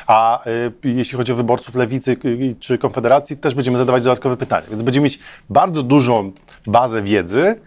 A 0.06 0.46
y, 0.46 0.72
jeśli 0.84 1.18
chodzi 1.18 1.32
o 1.32 1.36
wyborców 1.36 1.74
lewicy 1.74 2.16
y, 2.24 2.56
czy 2.60 2.78
Konfederacji, 2.78 3.36
też 3.36 3.54
będziemy 3.54 3.78
zadawać 3.78 4.02
dodatkowe 4.02 4.36
pytania. 4.36 4.66
Więc 4.70 4.82
będziemy 4.82 5.04
mieć 5.04 5.18
bardzo 5.50 5.82
dużą 5.82 6.32
bazę 6.66 7.02
wiedzy, 7.02 7.60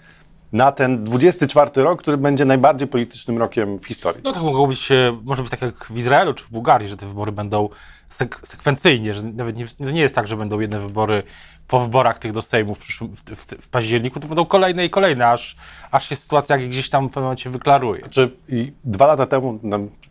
na 0.54 0.72
ten 0.72 1.04
24 1.04 1.72
rok, 1.76 2.02
który 2.02 2.18
będzie 2.18 2.46
najbardziej 2.46 2.88
politycznym 2.88 3.38
rokiem 3.38 3.80
w 3.80 3.88
historii. 3.88 4.22
No 4.24 4.32
tak 4.32 4.44
mogło 4.44 4.68
być, 4.68 4.92
e, 4.92 5.18
może 5.24 5.42
być 5.42 5.52
tak 5.52 5.62
jak 5.62 5.86
w 5.86 5.98
Izraelu 5.98 6.34
czy 6.34 6.44
w 6.44 6.50
Bułgarii, 6.50 6.88
że 6.88 6.98
te 6.98 7.06
wybory 7.06 7.32
będą 7.32 7.70
sek 8.10 8.40
sekwencyjnie, 8.44 9.14
że 9.14 9.24
nawet 9.24 9.58
nie, 9.58 9.66
nie 9.80 10.02
jest 10.02 10.16
tak, 10.16 10.28
że 10.28 10.38
będą 10.38 10.60
jedne 10.60 10.80
wybory 10.80 11.24
po 11.68 11.80
wyborach 11.80 12.20
tych 12.20 12.32
do 12.32 12.42
Sejmu 12.42 12.76
w, 12.76 12.78
przyszłym, 12.78 13.16
w, 13.16 13.22
w, 13.22 13.46
w 13.46 13.68
październiku, 13.68 14.20
to 14.20 14.28
będą 14.28 14.46
kolejne 14.46 14.86
i 14.86 14.90
kolejne, 14.90 15.28
aż, 15.28 15.56
aż 15.92 16.10
się 16.10 16.16
sytuacja 16.16 16.58
gdzieś 16.58 16.90
tam 16.90 17.06
w 17.06 17.10
pewnym 17.10 17.24
momencie 17.24 17.50
wyklaruje. 17.50 18.02
Znaczy, 18.02 18.32
i 18.50 18.72
dwa 18.84 19.08
lata 19.08 19.26
temu 19.26 19.60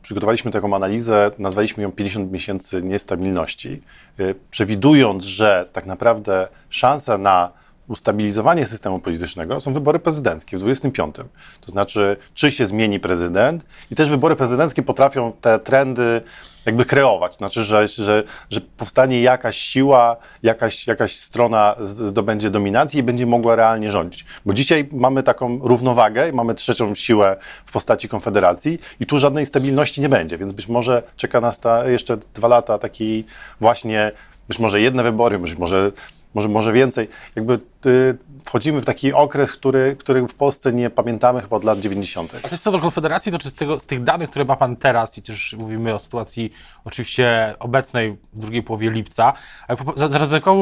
przygotowaliśmy 0.03 0.51
taką 0.51 0.77
analizę, 0.77 1.31
nazwaliśmy 1.39 1.83
ją 1.83 1.93
50 1.93 2.33
miesięcy 2.33 2.83
niestabilności, 2.83 3.83
yy, 4.19 4.35
przewidując, 4.51 5.25
że 5.25 5.69
tak 5.73 5.87
naprawdę 5.87 6.49
szansa 6.71 7.19
na 7.19 7.64
ustabilizowanie 7.89 8.67
systemu 8.67 8.99
politycznego 8.99 9.61
są 9.61 9.73
wybory 9.73 9.99
prezydenckie 9.99 10.57
w 10.57 10.61
25. 10.61 11.17
To 11.61 11.71
znaczy, 11.71 12.17
czy 12.35 12.53
się 12.53 12.67
zmieni 12.67 13.01
prezydent 13.01 13.65
i 13.91 13.95
też 13.95 14.11
wybory 14.11 14.37
prezydenckie 14.37 14.83
potrafią 14.83 15.33
te 15.41 15.59
trendy 15.59 16.23
jakby 16.67 16.85
kreować. 16.85 17.37
Znaczy, 17.37 17.65
że, 17.65 17.89
że, 17.89 18.23
że 18.51 18.61
powstanie 18.61 19.23
jakaś 19.23 19.57
siła, 19.57 20.17
jakaś, 20.43 20.87
jakaś 20.87 21.17
strona 21.17 21.75
zdobędzie 21.81 22.51
dominacji 22.51 23.01
i 23.01 23.03
będzie 23.03 23.27
mogła 23.27 23.57
realnie 23.57 23.91
rządzić. 23.91 24.25
Bo 24.47 24.55
dzisiaj 24.55 24.89
mamy 24.93 25.23
taką 25.23 25.59
równowagę, 25.59 26.33
mamy 26.33 26.55
trzecią 26.55 26.95
siłę 26.95 27.37
w 27.67 27.73
postaci 27.73 28.09
Konfederacji 28.09 28.79
i 29.01 29.07
tu 29.07 29.19
żadnej 29.19 29.47
stabilności 29.47 30.01
nie 30.01 30.09
będzie, 30.09 30.39
więc 30.39 30.53
być 30.53 30.69
może 30.69 31.03
czeka 31.17 31.41
nas 31.41 31.61
ta 31.61 31.89
jeszcze 31.89 32.17
dwa 32.17 32.49
lata 32.49 32.79
takiej 32.79 33.25
właśnie, 33.61 34.13
być 34.49 34.59
może 34.59 34.81
jedne 34.81 35.03
wybory, 35.03 35.39
być 35.39 35.59
może 35.59 35.93
może, 36.35 36.49
może 36.49 36.73
więcej. 36.73 37.09
Jakby 37.37 37.55
y, 37.87 38.19
wchodzimy 38.45 38.81
w 38.81 38.85
taki 38.85 39.13
okres, 39.13 39.53
który, 39.53 39.97
który 39.97 40.29
w 40.29 40.35
Polsce 40.35 40.73
nie 40.73 40.91
pamiętamy 40.91 41.41
chyba 41.41 41.57
od 41.57 41.65
lat 41.65 41.81
90. 41.81 42.35
A 42.43 42.49
to 42.49 42.59
co 42.59 42.73
do 42.73 42.79
Konfederacji, 42.79 43.33
to 43.33 43.39
czy 43.39 43.51
z, 43.51 43.55
tego, 43.55 43.79
z 43.79 43.87
tych 43.87 44.03
danych, 44.03 44.31
które 44.31 44.45
ma 44.45 44.57
Pan 44.57 44.77
teraz 44.77 45.19
i 45.19 45.23
też 45.23 45.57
mówimy 45.59 45.95
o 45.95 45.99
sytuacji 45.99 46.53
oczywiście 46.85 47.55
obecnej 47.59 48.17
w 48.33 48.39
drugiej 48.39 48.63
połowie 48.63 48.91
lipca, 48.91 49.33
ale 49.69 49.79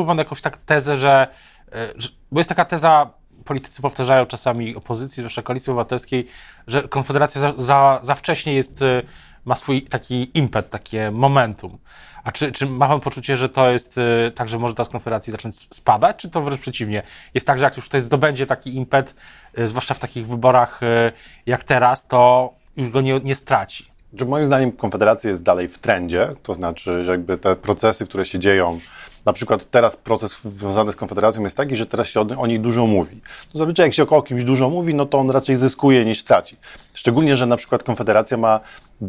Pan 0.06 0.18
jakąś 0.18 0.40
tak 0.40 0.56
tezę, 0.56 0.96
że, 0.96 1.28
e, 1.72 1.88
że 1.96 2.08
bo 2.32 2.40
jest 2.40 2.48
taka 2.48 2.64
teza, 2.64 3.10
politycy 3.44 3.82
powtarzają 3.82 4.26
czasami 4.26 4.76
opozycji, 4.76 5.20
zwłaszcza 5.20 5.42
koalicji 5.42 5.70
obywatelskiej, 5.70 6.26
że 6.66 6.82
Konfederacja 6.82 7.40
za, 7.40 7.52
za, 7.58 8.00
za 8.02 8.14
wcześnie 8.14 8.54
jest, 8.54 8.82
e, 8.82 9.02
ma 9.44 9.56
swój 9.56 9.82
taki 9.82 10.38
impet, 10.38 10.70
takie 10.70 11.10
momentum. 11.10 11.78
A 12.24 12.32
czy, 12.32 12.52
czy 12.52 12.66
ma 12.66 12.88
pan 12.88 13.00
poczucie, 13.00 13.36
że 13.36 13.48
to 13.48 13.70
jest 13.70 13.98
y, 13.98 14.32
tak, 14.34 14.48
że 14.48 14.58
może 14.58 14.74
ta 14.74 14.84
z 14.84 14.88
konfederacji 14.88 15.30
zacząć 15.30 15.74
spadać, 15.74 16.16
czy 16.16 16.30
to 16.30 16.42
wręcz 16.42 16.60
przeciwnie? 16.60 17.02
Jest 17.34 17.46
tak, 17.46 17.58
że 17.58 17.64
jak 17.64 17.76
już 17.76 17.86
ktoś 17.86 18.02
zdobędzie 18.02 18.46
taki 18.46 18.76
impet, 18.76 19.14
y, 19.58 19.68
zwłaszcza 19.68 19.94
w 19.94 19.98
takich 19.98 20.26
wyborach 20.26 20.82
y, 20.82 21.12
jak 21.46 21.64
teraz, 21.64 22.06
to 22.06 22.52
już 22.76 22.88
go 22.88 23.00
nie, 23.00 23.20
nie 23.20 23.34
straci? 23.34 23.92
Że 24.14 24.24
moim 24.24 24.46
zdaniem 24.46 24.72
Konfederacja 24.72 25.30
jest 25.30 25.42
dalej 25.42 25.68
w 25.68 25.78
trendzie, 25.78 26.28
to 26.42 26.54
znaczy, 26.54 27.04
że 27.04 27.10
jakby 27.10 27.38
te 27.38 27.56
procesy, 27.56 28.06
które 28.06 28.24
się 28.24 28.38
dzieją, 28.38 28.80
na 29.26 29.32
przykład 29.32 29.70
teraz 29.70 29.96
proces 29.96 30.36
związany 30.56 30.92
z 30.92 30.96
Konfederacją 30.96 31.42
jest 31.42 31.56
taki, 31.56 31.76
że 31.76 31.86
teraz 31.86 32.08
się 32.08 32.20
o, 32.20 32.26
o 32.38 32.46
niej 32.46 32.60
dużo 32.60 32.86
mówi. 32.86 33.20
To 33.52 33.58
zazwyczaj 33.58 33.86
jak 33.86 33.94
się 33.94 34.08
o 34.08 34.22
kimś 34.22 34.44
dużo 34.44 34.70
mówi, 34.70 34.94
no 34.94 35.06
to 35.06 35.18
on 35.18 35.30
raczej 35.30 35.56
zyskuje 35.56 36.04
niż 36.04 36.24
traci. 36.24 36.56
Szczególnie, 36.94 37.36
że 37.36 37.46
na 37.46 37.56
przykład 37.56 37.82
Konfederacja 37.82 38.36
ma 38.36 38.60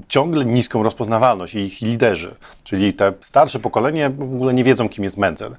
ciągle 0.07 0.45
niską 0.45 0.83
rozpoznawalność 0.83 1.55
i 1.55 1.59
ich 1.59 1.81
liderzy, 1.81 2.35
czyli 2.63 2.93
te 2.93 3.13
starsze 3.21 3.59
pokolenie 3.59 4.09
w 4.09 4.21
ogóle 4.35 4.53
nie 4.53 4.63
wiedzą, 4.63 4.89
kim 4.89 5.03
jest 5.03 5.17
Mencen 5.17 5.55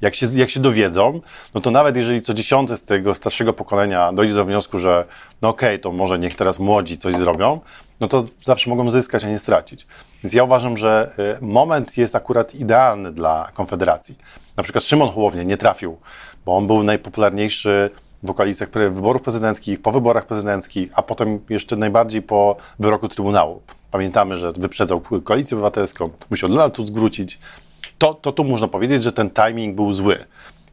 jak 0.00 0.14
się, 0.14 0.26
jak 0.34 0.50
się 0.50 0.60
dowiedzą, 0.60 1.20
no 1.54 1.60
to 1.60 1.70
nawet 1.70 1.96
jeżeli 1.96 2.22
co 2.22 2.34
dziesiąty 2.34 2.76
z 2.76 2.84
tego 2.84 3.14
starszego 3.14 3.52
pokolenia 3.52 4.12
dojdzie 4.12 4.34
do 4.34 4.44
wniosku, 4.44 4.78
że 4.78 5.04
no 5.42 5.48
okej, 5.48 5.68
okay, 5.68 5.78
to 5.78 5.92
może 5.92 6.18
niech 6.18 6.34
teraz 6.34 6.58
młodzi 6.58 6.98
coś 6.98 7.14
zrobią, 7.14 7.60
no 8.00 8.08
to 8.08 8.24
zawsze 8.42 8.70
mogą 8.70 8.90
zyskać, 8.90 9.24
a 9.24 9.28
nie 9.28 9.38
stracić. 9.38 9.86
Więc 10.24 10.34
ja 10.34 10.44
uważam, 10.44 10.76
że 10.76 11.12
y, 11.40 11.44
moment 11.44 11.96
jest 11.96 12.16
akurat 12.16 12.54
idealny 12.54 13.12
dla 13.12 13.50
Konfederacji. 13.54 14.18
Na 14.56 14.62
przykład 14.62 14.84
Szymon 14.84 15.08
Hołownia 15.08 15.42
nie 15.42 15.56
trafił, 15.56 15.98
bo 16.44 16.56
on 16.56 16.66
był 16.66 16.82
najpopularniejszy 16.82 17.90
w 18.22 18.30
okolicach 18.30 18.70
wyborów 18.70 19.22
prezydenckich, 19.22 19.82
po 19.82 19.92
wyborach 19.92 20.26
prezydenckich, 20.26 20.90
a 20.94 21.02
potem 21.02 21.40
jeszcze 21.48 21.76
najbardziej 21.76 22.22
po 22.22 22.56
wyroku 22.78 23.08
Trybunału. 23.08 23.62
Pamiętamy, 23.90 24.38
że 24.38 24.52
wyprzedzał 24.52 25.00
Koalicję 25.24 25.56
Obywatelską, 25.56 26.10
musiał 26.30 26.48
Donald 26.48 26.74
Tusk 26.74 26.94
wrócić. 26.94 27.38
To, 27.98 28.14
to 28.14 28.32
tu 28.32 28.44
można 28.44 28.68
powiedzieć, 28.68 29.02
że 29.02 29.12
ten 29.12 29.30
timing 29.30 29.76
był 29.76 29.92
zły. 29.92 30.24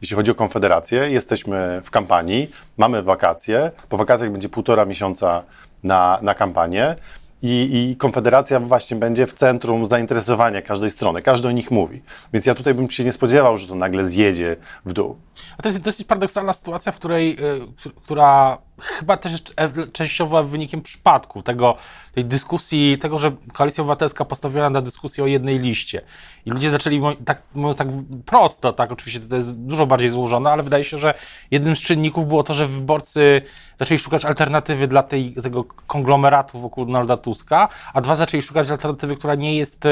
Jeśli 0.01 0.17
chodzi 0.17 0.31
o 0.31 0.35
Konfederację, 0.35 1.09
jesteśmy 1.11 1.81
w 1.83 1.91
kampanii, 1.91 2.51
mamy 2.77 3.03
wakacje, 3.03 3.71
po 3.89 3.97
wakacjach 3.97 4.31
będzie 4.31 4.49
półtora 4.49 4.85
miesiąca 4.85 5.43
na, 5.83 6.19
na 6.21 6.33
kampanię 6.33 6.95
i, 7.41 7.87
i 7.91 7.95
Konfederacja 7.95 8.59
właśnie 8.59 8.97
będzie 8.97 9.27
w 9.27 9.33
centrum 9.33 9.85
zainteresowania 9.85 10.61
każdej 10.61 10.89
strony. 10.89 11.21
Każdy 11.21 11.47
o 11.47 11.51
nich 11.51 11.71
mówi. 11.71 12.01
Więc 12.33 12.45
ja 12.45 12.55
tutaj 12.55 12.73
bym 12.73 12.89
się 12.89 13.03
nie 13.03 13.11
spodziewał, 13.11 13.57
że 13.57 13.67
to 13.67 13.75
nagle 13.75 14.05
zjedzie 14.05 14.55
w 14.85 14.93
dół. 14.93 15.17
A 15.57 15.61
to 15.61 15.69
jest 15.69 15.79
dosyć 15.79 16.07
paradoksalna 16.07 16.53
sytuacja, 16.53 16.91
w 16.91 16.95
której, 16.95 17.37
y, 17.85 17.91
która 18.03 18.57
chyba 18.81 19.17
też 19.17 19.31
jest 19.31 19.55
częściowo 19.93 20.43
wynikiem 20.43 20.81
przypadku 20.81 21.43
tego, 21.43 21.77
tej 22.13 22.25
dyskusji, 22.25 22.97
tego, 22.97 23.17
że 23.17 23.31
Koalicja 23.53 23.81
Obywatelska 23.81 24.25
postawiła 24.25 24.69
na 24.69 24.81
dyskusję 24.81 25.23
o 25.23 25.27
jednej 25.27 25.59
liście. 25.59 26.01
I 26.45 26.51
ludzie 26.51 26.69
zaczęli, 26.69 27.01
tak 27.25 27.41
mówiąc 27.55 27.77
tak 27.77 27.87
prosto, 28.25 28.73
tak, 28.73 28.91
oczywiście 28.91 29.19
to 29.19 29.35
jest 29.35 29.51
dużo 29.51 29.85
bardziej 29.85 30.09
złożone, 30.09 30.51
ale 30.51 30.63
wydaje 30.63 30.83
się, 30.83 30.97
że 30.97 31.13
jednym 31.51 31.75
z 31.75 31.79
czynników 31.79 32.27
było 32.27 32.43
to, 32.43 32.53
że 32.53 32.67
wyborcy 32.67 33.41
zaczęli 33.79 33.99
szukać 33.99 34.25
alternatywy 34.25 34.87
dla 34.87 35.03
tej, 35.03 35.33
tego 35.33 35.63
konglomeratu 35.63 36.59
wokół 36.59 36.85
Donalda 36.85 37.17
Tuska, 37.17 37.67
a 37.93 38.01
dwa 38.01 38.15
zaczęli 38.15 38.41
szukać 38.41 38.71
alternatywy, 38.71 39.15
która 39.15 39.35
nie 39.35 39.57
jest 39.57 39.83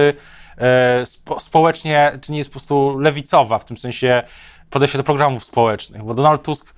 e, 0.58 1.06
spo, 1.06 1.40
społecznie, 1.40 2.12
czy 2.22 2.32
nie 2.32 2.38
jest 2.38 2.50
po 2.50 2.54
prostu 2.54 3.00
lewicowa, 3.00 3.60
w 3.60 3.66
tym 3.66 3.78
sensie 3.78 4.24
podejście 4.70 4.98
do 4.98 5.04
programów 5.04 5.46
społecznych, 5.46 6.04
bo 6.04 6.14
Donald 6.14 6.44
Tusk, 6.44 6.74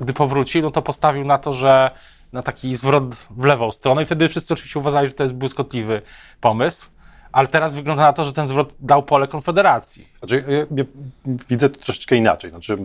gdy 0.00 0.12
powrócił, 0.12 0.62
no 0.62 0.70
to 0.70 0.82
postawił 0.82 1.24
na 1.24 1.38
to, 1.38 1.52
że 1.52 1.90
na 2.32 2.42
taki 2.42 2.76
zwrot 2.76 3.14
w 3.14 3.44
lewą 3.44 3.70
stronę 3.70 4.02
i 4.02 4.06
wtedy 4.06 4.28
wszyscy 4.28 4.54
oczywiście 4.54 4.78
uważali, 4.78 5.06
że 5.06 5.12
to 5.12 5.22
jest 5.22 5.34
błyskotliwy 5.34 6.02
pomysł. 6.40 6.86
Ale 7.32 7.48
teraz 7.48 7.74
wygląda 7.74 8.02
na 8.02 8.12
to, 8.12 8.24
że 8.24 8.32
ten 8.32 8.48
zwrot 8.48 8.74
dał 8.80 9.02
pole 9.02 9.28
Konfederacji. 9.28 10.08
Znaczy, 10.18 10.44
ja, 10.48 10.58
ja 10.76 10.84
widzę 11.48 11.68
to 11.68 11.80
troszeczkę 11.80 12.16
inaczej. 12.16 12.50
Znaczy, 12.50 12.78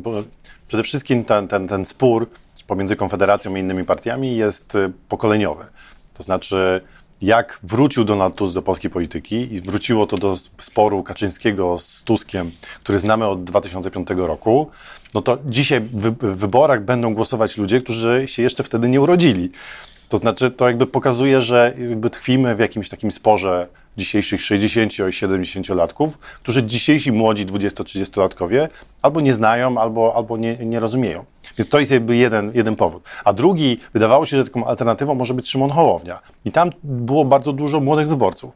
przede 0.67 0.83
wszystkim 0.83 1.25
ten, 1.25 1.47
ten, 1.47 1.67
ten 1.67 1.85
spór 1.85 2.29
pomiędzy 2.67 2.95
Konfederacją 2.95 3.55
i 3.55 3.59
innymi 3.59 3.83
partiami 3.83 4.35
jest 4.35 4.75
y, 4.75 4.91
pokoleniowy. 5.09 5.65
To 6.13 6.24
znaczy, 6.24 6.81
jak 7.22 7.60
wrócił 7.63 8.03
Donald 8.03 8.36
Tusk 8.36 8.53
do 8.53 8.62
polskiej 8.62 8.91
polityki 8.91 9.53
i 9.53 9.62
wróciło 9.62 10.07
to 10.07 10.17
do 10.17 10.36
sporu 10.62 11.03
Kaczyńskiego 11.03 11.79
z 11.79 12.03
Tuskiem, 12.03 12.51
który 12.84 13.00
znamy 13.00 13.25
od 13.27 13.43
2005 13.43 14.07
roku, 14.15 14.69
no 15.13 15.22
to 15.22 15.38
dzisiaj 15.45 15.81
w 15.81 16.36
wyborach 16.36 16.84
będą 16.84 17.13
głosować 17.13 17.57
ludzie, 17.57 17.81
którzy 17.81 18.24
się 18.25 18.43
jeszcze 18.43 18.63
wtedy 18.63 18.89
nie 18.89 19.01
urodzili. 19.01 19.51
To 20.10 20.17
znaczy, 20.17 20.51
to 20.51 20.67
jakby 20.67 20.88
pokazuje, 20.88 21.41
że 21.41 21.74
jakby 21.77 22.10
tkwimy 22.10 22.55
w 22.55 22.60
jakimś 22.60 22.89
takim 22.89 23.12
sporze 23.12 23.67
dzisiejszych 23.98 24.42
60 24.42 24.94
i 24.94 25.02
70-latków, 25.02 26.10
którzy 26.44 26.64
dzisiejsi 26.64 27.12
młodzi 27.12 27.46
20-30-latkowie 27.46 28.68
albo 29.02 29.22
nie 29.22 29.34
znają, 29.34 29.78
albo, 29.78 30.16
albo 30.16 30.38
nie, 30.38 30.58
nie 30.58 30.80
rozumieją. 30.80 31.25
Więc 31.58 31.70
to 31.70 31.80
jest 31.80 31.92
jakby 31.92 32.16
jeden, 32.16 32.52
jeden 32.54 32.75
powód. 32.75 33.04
A 33.25 33.34
drugi, 33.34 33.80
wydawało 33.94 34.25
się, 34.25 34.38
że 34.38 34.44
taką 34.44 34.66
alternatywą 34.66 35.16
może 35.16 35.34
być 35.34 35.50
Szymon 35.50 35.70
Hołownia. 35.70 36.20
I 36.46 36.52
tam 36.52 36.70
było 36.84 37.25
bardzo 37.25 37.54
dużo 37.54 37.80
młodych 37.80 38.08
wyborców. 38.08 38.54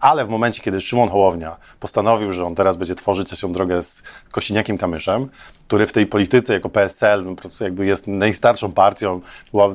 Ale 0.00 0.26
w 0.26 0.28
momencie, 0.28 0.62
kiedy 0.62 0.80
Szymon 0.80 1.08
Hołownia 1.08 1.56
postanowił, 1.80 2.32
że 2.32 2.44
on 2.44 2.54
teraz 2.54 2.76
będzie 2.76 2.94
tworzyć 2.94 3.28
trzecią 3.28 3.52
drogę 3.52 3.82
z 3.82 4.02
Kosiniakiem 4.30 4.78
Kamyszem, 4.78 5.28
który 5.66 5.86
w 5.86 5.92
tej 5.92 6.06
polityce 6.06 6.52
jako 6.52 6.68
PSL 6.68 7.24
no, 7.24 7.34
jakby 7.60 7.86
jest 7.86 8.06
najstarszą 8.06 8.72
partią, 8.72 9.20
była 9.50 9.68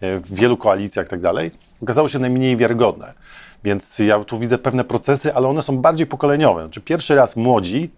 w 0.00 0.34
wielu 0.34 0.56
koalicjach 0.56 1.06
i 1.06 1.10
tak 1.10 1.20
dalej, 1.20 1.50
okazało 1.82 2.08
się 2.08 2.18
najmniej 2.18 2.56
wiarygodne. 2.56 3.14
Więc 3.64 3.98
ja 3.98 4.24
tu 4.24 4.38
widzę 4.38 4.58
pewne 4.58 4.84
procesy, 4.84 5.34
ale 5.34 5.48
one 5.48 5.62
są 5.62 5.78
bardziej 5.78 6.06
pokoleniowe. 6.06 6.62
Znaczy 6.62 6.80
pierwszy 6.80 7.14
raz 7.14 7.36
młodzi 7.36 7.90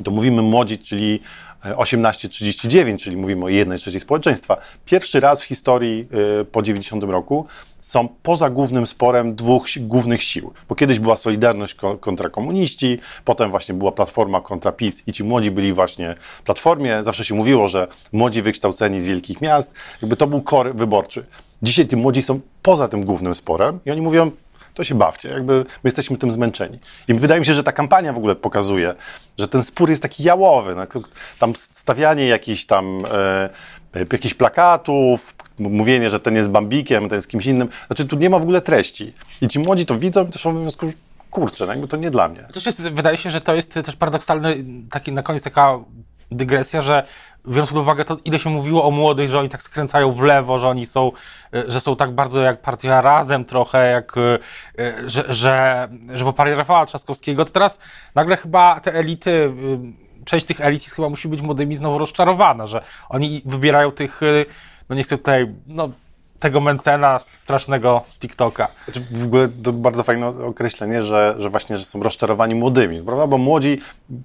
I 0.00 0.02
to 0.02 0.10
mówimy 0.10 0.42
młodzi, 0.42 0.78
czyli 0.78 1.20
18-39, 1.64 2.96
czyli 2.96 3.16
mówimy 3.16 3.44
o 3.44 3.48
jednej 3.48 3.78
trzeciej 3.78 4.00
społeczeństwa. 4.00 4.56
Pierwszy 4.84 5.20
raz 5.20 5.42
w 5.42 5.44
historii 5.44 6.08
y, 6.40 6.44
po 6.44 6.62
90 6.62 7.04
roku 7.04 7.46
są 7.80 8.08
poza 8.22 8.50
głównym 8.50 8.86
sporem 8.86 9.34
dwóch 9.34 9.66
głównych 9.80 10.22
sił. 10.22 10.52
Bo 10.68 10.74
kiedyś 10.74 10.98
była 10.98 11.16
Solidarność 11.16 11.76
kontra 12.00 12.30
komuniści, 12.30 12.98
potem 13.24 13.50
właśnie 13.50 13.74
była 13.74 13.92
Platforma 13.92 14.40
kontra 14.40 14.72
PiS 14.72 15.02
i 15.06 15.12
ci 15.12 15.24
młodzi 15.24 15.50
byli 15.50 15.72
właśnie 15.72 16.16
w 16.18 16.42
Platformie. 16.42 17.04
Zawsze 17.04 17.24
się 17.24 17.34
mówiło, 17.34 17.68
że 17.68 17.88
młodzi 18.12 18.42
wykształceni 18.42 19.00
z 19.00 19.06
wielkich 19.06 19.40
miast, 19.40 19.72
jakby 20.02 20.16
to 20.16 20.26
był 20.26 20.42
kor 20.42 20.76
wyborczy. 20.76 21.26
Dzisiaj 21.62 21.88
ci 21.88 21.96
młodzi 21.96 22.22
są 22.22 22.40
poza 22.62 22.88
tym 22.88 23.04
głównym 23.04 23.34
sporem 23.34 23.80
i 23.86 23.90
oni 23.90 24.00
mówią, 24.00 24.30
to 24.74 24.84
się 24.84 24.94
bawcie. 24.94 25.28
Jakby 25.28 25.52
my 25.52 25.64
jesteśmy 25.84 26.16
tym 26.16 26.32
zmęczeni. 26.32 26.78
I 27.08 27.14
wydaje 27.14 27.40
mi 27.40 27.46
się, 27.46 27.54
że 27.54 27.62
ta 27.62 27.72
kampania 27.72 28.12
w 28.12 28.16
ogóle 28.16 28.36
pokazuje, 28.36 28.94
że 29.38 29.48
ten 29.48 29.62
spór 29.62 29.90
jest 29.90 30.02
taki 30.02 30.22
jałowy. 30.22 30.74
No, 30.74 31.02
tam 31.38 31.54
stawianie 31.56 32.26
jakichś 32.26 32.64
tam 32.64 33.04
e, 33.12 33.50
e, 33.94 34.06
jakichś 34.12 34.34
plakatów, 34.34 35.34
mówienie, 35.58 36.10
że 36.10 36.20
ten 36.20 36.34
jest 36.34 36.50
Bambikiem, 36.50 37.08
ten 37.08 37.16
jest 37.16 37.28
kimś 37.28 37.46
innym. 37.46 37.68
Znaczy 37.86 38.04
tu 38.04 38.16
nie 38.16 38.30
ma 38.30 38.38
w 38.38 38.42
ogóle 38.42 38.60
treści. 38.60 39.14
I 39.40 39.48
ci 39.48 39.58
młodzi 39.58 39.86
to 39.86 39.98
widzą 39.98 40.26
i 40.26 40.30
też 40.30 40.42
w 40.42 40.58
związku 40.58 40.86
kurczę, 41.30 41.66
no 41.66 41.72
jakby 41.72 41.88
to 41.88 41.96
nie 41.96 42.10
dla 42.10 42.28
mnie. 42.28 42.48
To 42.54 42.60
jest, 42.66 42.82
wydaje 42.82 43.16
się, 43.16 43.30
że 43.30 43.40
to 43.40 43.54
jest 43.54 43.74
też 43.74 43.96
paradoksalny, 43.96 44.64
taki 44.90 45.12
na 45.12 45.22
koniec 45.22 45.42
taka 45.42 45.78
dygresja, 46.36 46.82
że 46.82 47.06
biorąc 47.48 47.68
pod 47.68 47.78
uwagę 47.78 48.04
to, 48.04 48.16
ile 48.24 48.38
się 48.38 48.50
mówiło 48.50 48.84
o 48.84 48.90
młodych, 48.90 49.28
że 49.28 49.38
oni 49.38 49.48
tak 49.48 49.62
skręcają 49.62 50.12
w 50.12 50.20
lewo, 50.20 50.58
że 50.58 50.68
oni 50.68 50.86
są, 50.86 51.12
e, 51.54 51.70
że 51.70 51.80
są 51.80 51.96
tak 51.96 52.10
bardzo 52.10 52.40
jak 52.40 52.60
partia 52.60 53.00
razem 53.00 53.44
trochę, 53.44 53.90
jak, 53.90 54.14
e, 54.18 54.38
że, 55.06 55.24
że, 55.34 55.88
że 56.12 56.24
poparli 56.24 56.54
Rafała 56.54 56.86
Trzaskowskiego, 56.86 57.44
to 57.44 57.52
teraz 57.52 57.78
nagle 58.14 58.36
chyba 58.36 58.80
te 58.80 58.94
elity, 58.94 59.52
e, 60.20 60.24
część 60.24 60.46
tych 60.46 60.60
elit 60.60 60.84
chyba 60.84 61.08
musi 61.08 61.28
być 61.28 61.42
młodymi 61.42 61.74
znowu 61.74 61.98
rozczarowana, 61.98 62.66
że 62.66 62.82
oni 63.08 63.42
wybierają 63.44 63.90
tych, 63.90 64.20
no 64.88 64.96
nie 64.96 65.02
chcę 65.02 65.18
tutaj, 65.18 65.54
no 65.66 65.90
tego 66.42 66.60
Mencena 66.60 67.18
strasznego 67.18 68.02
z 68.06 68.18
TikToka. 68.18 68.68
Znaczy, 68.84 69.06
w 69.10 69.24
ogóle 69.24 69.48
to 69.62 69.72
bardzo 69.72 70.02
fajne 70.02 70.26
określenie, 70.26 71.02
że, 71.02 71.34
że 71.38 71.50
właśnie 71.50 71.78
że 71.78 71.84
są 71.84 72.02
rozczarowani 72.02 72.54
młodymi, 72.54 73.02
prawda? 73.02 73.26
Bo 73.26 73.38
młodzi 73.38 73.78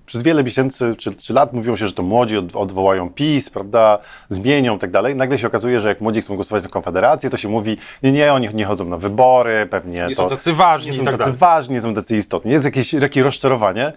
przez 0.05 0.24
wiele 0.24 0.43
miesięcy 0.43 0.95
czy, 0.97 1.13
czy 1.13 1.33
lat 1.33 1.53
mówią 1.53 1.75
się, 1.75 1.88
że 1.88 1.93
to 1.93 2.03
młodzi 2.03 2.38
od, 2.38 2.55
odwołają 2.55 3.09
PiS, 3.09 3.50
prawda? 3.50 4.00
Zmienią 4.29 4.75
i 4.75 4.79
tak 4.79 4.91
dalej. 4.91 5.15
Nagle 5.15 5.39
się 5.39 5.47
okazuje, 5.47 5.79
że 5.79 5.89
jak 5.89 6.01
młodzi 6.01 6.21
chcą 6.21 6.36
głosować 6.36 6.63
na 6.63 6.69
Konfederację, 6.69 7.29
to 7.29 7.38
się 7.38 7.47
mówi, 7.50 7.77
nie, 8.03 8.12
nie, 8.12 8.33
oni 8.33 8.50
nie 8.53 8.65
chodzą 8.65 8.86
na 8.86 8.97
wybory, 8.97 9.67
pewnie 9.69 10.05
nie 10.09 10.15
to, 10.15 10.24
są 10.24 10.29
tacy 10.29 10.53
ważni. 10.53 10.91
Nie 10.91 10.97
są 10.97 11.03
tak 11.03 11.13
tacy 11.13 11.24
dalej. 11.24 11.38
ważni, 11.38 11.75
nie 11.75 11.81
są 11.81 11.93
tacy 11.93 12.17
istotni. 12.17 12.51
Jest 12.51 12.65
jakieś 12.65 12.95
takie 13.00 13.24
rozczarowanie 13.24 13.93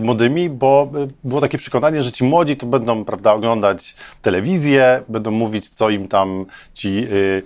młodymi, 0.00 0.50
bo 0.50 0.90
y, 1.04 1.08
było 1.24 1.40
takie 1.40 1.58
przekonanie, 1.58 2.02
że 2.02 2.12
ci 2.12 2.24
młodzi 2.24 2.56
to 2.56 2.66
będą, 2.66 3.04
prawda, 3.04 3.32
oglądać 3.32 3.94
telewizję, 4.22 5.02
będą 5.08 5.30
mówić, 5.30 5.68
co 5.68 5.90
im 5.90 6.08
tam 6.08 6.46
ci 6.74 6.88
y, 6.88 7.42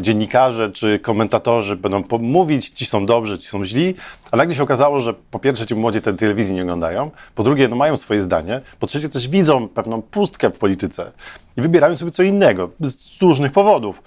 dziennikarze 0.00 0.70
czy 0.70 0.98
komentatorzy 0.98 1.76
będą 1.76 2.04
mówić, 2.20 2.68
ci 2.68 2.86
są 2.86 3.06
dobrzy, 3.06 3.38
ci 3.38 3.48
są 3.48 3.64
źli, 3.64 3.94
a 4.30 4.36
nagle 4.36 4.54
się 4.54 4.62
okazało, 4.62 5.00
że 5.00 5.14
po 5.14 5.38
pierwsze 5.38 5.66
ci 5.66 5.74
młodzi 5.74 6.00
tej 6.00 6.16
telewizji 6.16 6.54
nie 6.54 6.62
oglądają, 6.62 7.10
po 7.34 7.42
drugie 7.42 7.68
no 7.68 7.76
mają 7.76 7.96
swoje 7.96 8.22
zdanie, 8.22 8.60
po 8.78 8.86
trzecie 8.86 9.08
też 9.08 9.28
widzą 9.28 9.68
pewną 9.68 10.02
pustkę 10.02 10.50
w 10.50 10.58
polityce 10.58 11.12
i 11.56 11.62
wybierają 11.62 11.96
sobie 11.96 12.10
co 12.10 12.22
innego 12.22 12.70
z 12.80 13.22
różnych 13.22 13.52
powodów 13.52 14.02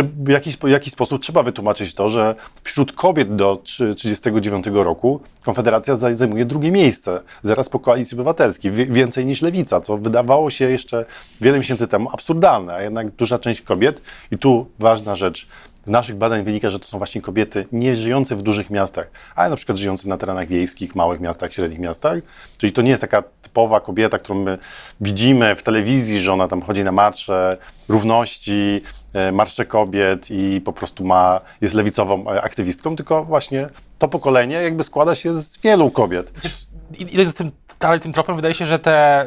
w 0.00 0.28
jakiś, 0.28 0.56
w 0.56 0.68
jakiś 0.68 0.92
sposób 0.92 1.22
trzeba 1.22 1.42
wytłumaczyć 1.42 1.94
to, 1.94 2.08
że 2.08 2.34
wśród 2.62 2.92
kobiet 2.92 3.36
do 3.36 3.56
1939 3.56 4.66
roku 4.72 5.20
Konfederacja 5.42 5.94
zajmuje 5.94 6.44
drugie 6.44 6.72
miejsce, 6.72 7.20
zaraz 7.42 7.68
po 7.68 7.78
Koalicji 7.78 8.14
Obywatelskiej, 8.14 8.72
więcej 8.72 9.26
niż 9.26 9.42
Lewica, 9.42 9.80
co 9.80 9.98
wydawało 9.98 10.50
się 10.50 10.70
jeszcze 10.70 11.04
wiele 11.40 11.58
miesięcy 11.58 11.88
temu 11.88 12.10
absurdalne, 12.12 12.74
a 12.74 12.82
jednak 12.82 13.10
duża 13.10 13.38
część 13.38 13.62
kobiet, 13.62 14.02
i 14.30 14.38
tu 14.38 14.66
ważna 14.78 15.14
rzecz, 15.14 15.46
z 15.84 15.90
naszych 15.90 16.16
badań 16.16 16.44
wynika, 16.44 16.70
że 16.70 16.78
to 16.78 16.86
są 16.86 16.98
właśnie 16.98 17.20
kobiety 17.20 17.66
nie 17.72 17.96
żyjące 17.96 18.36
w 18.36 18.42
dużych 18.42 18.70
miastach, 18.70 19.10
ale 19.34 19.50
na 19.50 19.56
przykład 19.56 19.78
żyjące 19.78 20.08
na 20.08 20.16
terenach 20.16 20.48
wiejskich, 20.48 20.94
małych 20.94 21.20
miastach, 21.20 21.52
średnich 21.52 21.80
miastach. 21.80 22.18
Czyli 22.58 22.72
to 22.72 22.82
nie 22.82 22.90
jest 22.90 23.00
taka 23.00 23.22
typowa 23.42 23.80
kobieta, 23.80 24.18
którą 24.18 24.38
my 24.38 24.58
widzimy 25.00 25.56
w 25.56 25.62
telewizji, 25.62 26.20
że 26.20 26.32
ona 26.32 26.48
tam 26.48 26.62
chodzi 26.62 26.84
na 26.84 26.92
marsze 26.92 27.56
równości, 27.88 28.82
e, 29.14 29.32
marsze 29.32 29.66
kobiet 29.66 30.30
i 30.30 30.60
po 30.60 30.72
prostu 30.72 31.04
ma, 31.04 31.40
jest 31.60 31.74
lewicową 31.74 32.30
e, 32.30 32.42
aktywistką, 32.42 32.96
tylko 32.96 33.24
właśnie 33.24 33.66
to 33.98 34.08
pokolenie 34.08 34.56
jakby 34.56 34.84
składa 34.84 35.14
się 35.14 35.34
z 35.38 35.58
wielu 35.58 35.90
kobiet. 35.90 36.32
Ile 36.98 37.32
tym, 37.32 37.50
dalej 37.80 38.00
tym 38.00 38.12
tropem 38.12 38.36
wydaje 38.36 38.54
się, 38.54 38.66
że 38.66 38.78
te, 38.78 39.26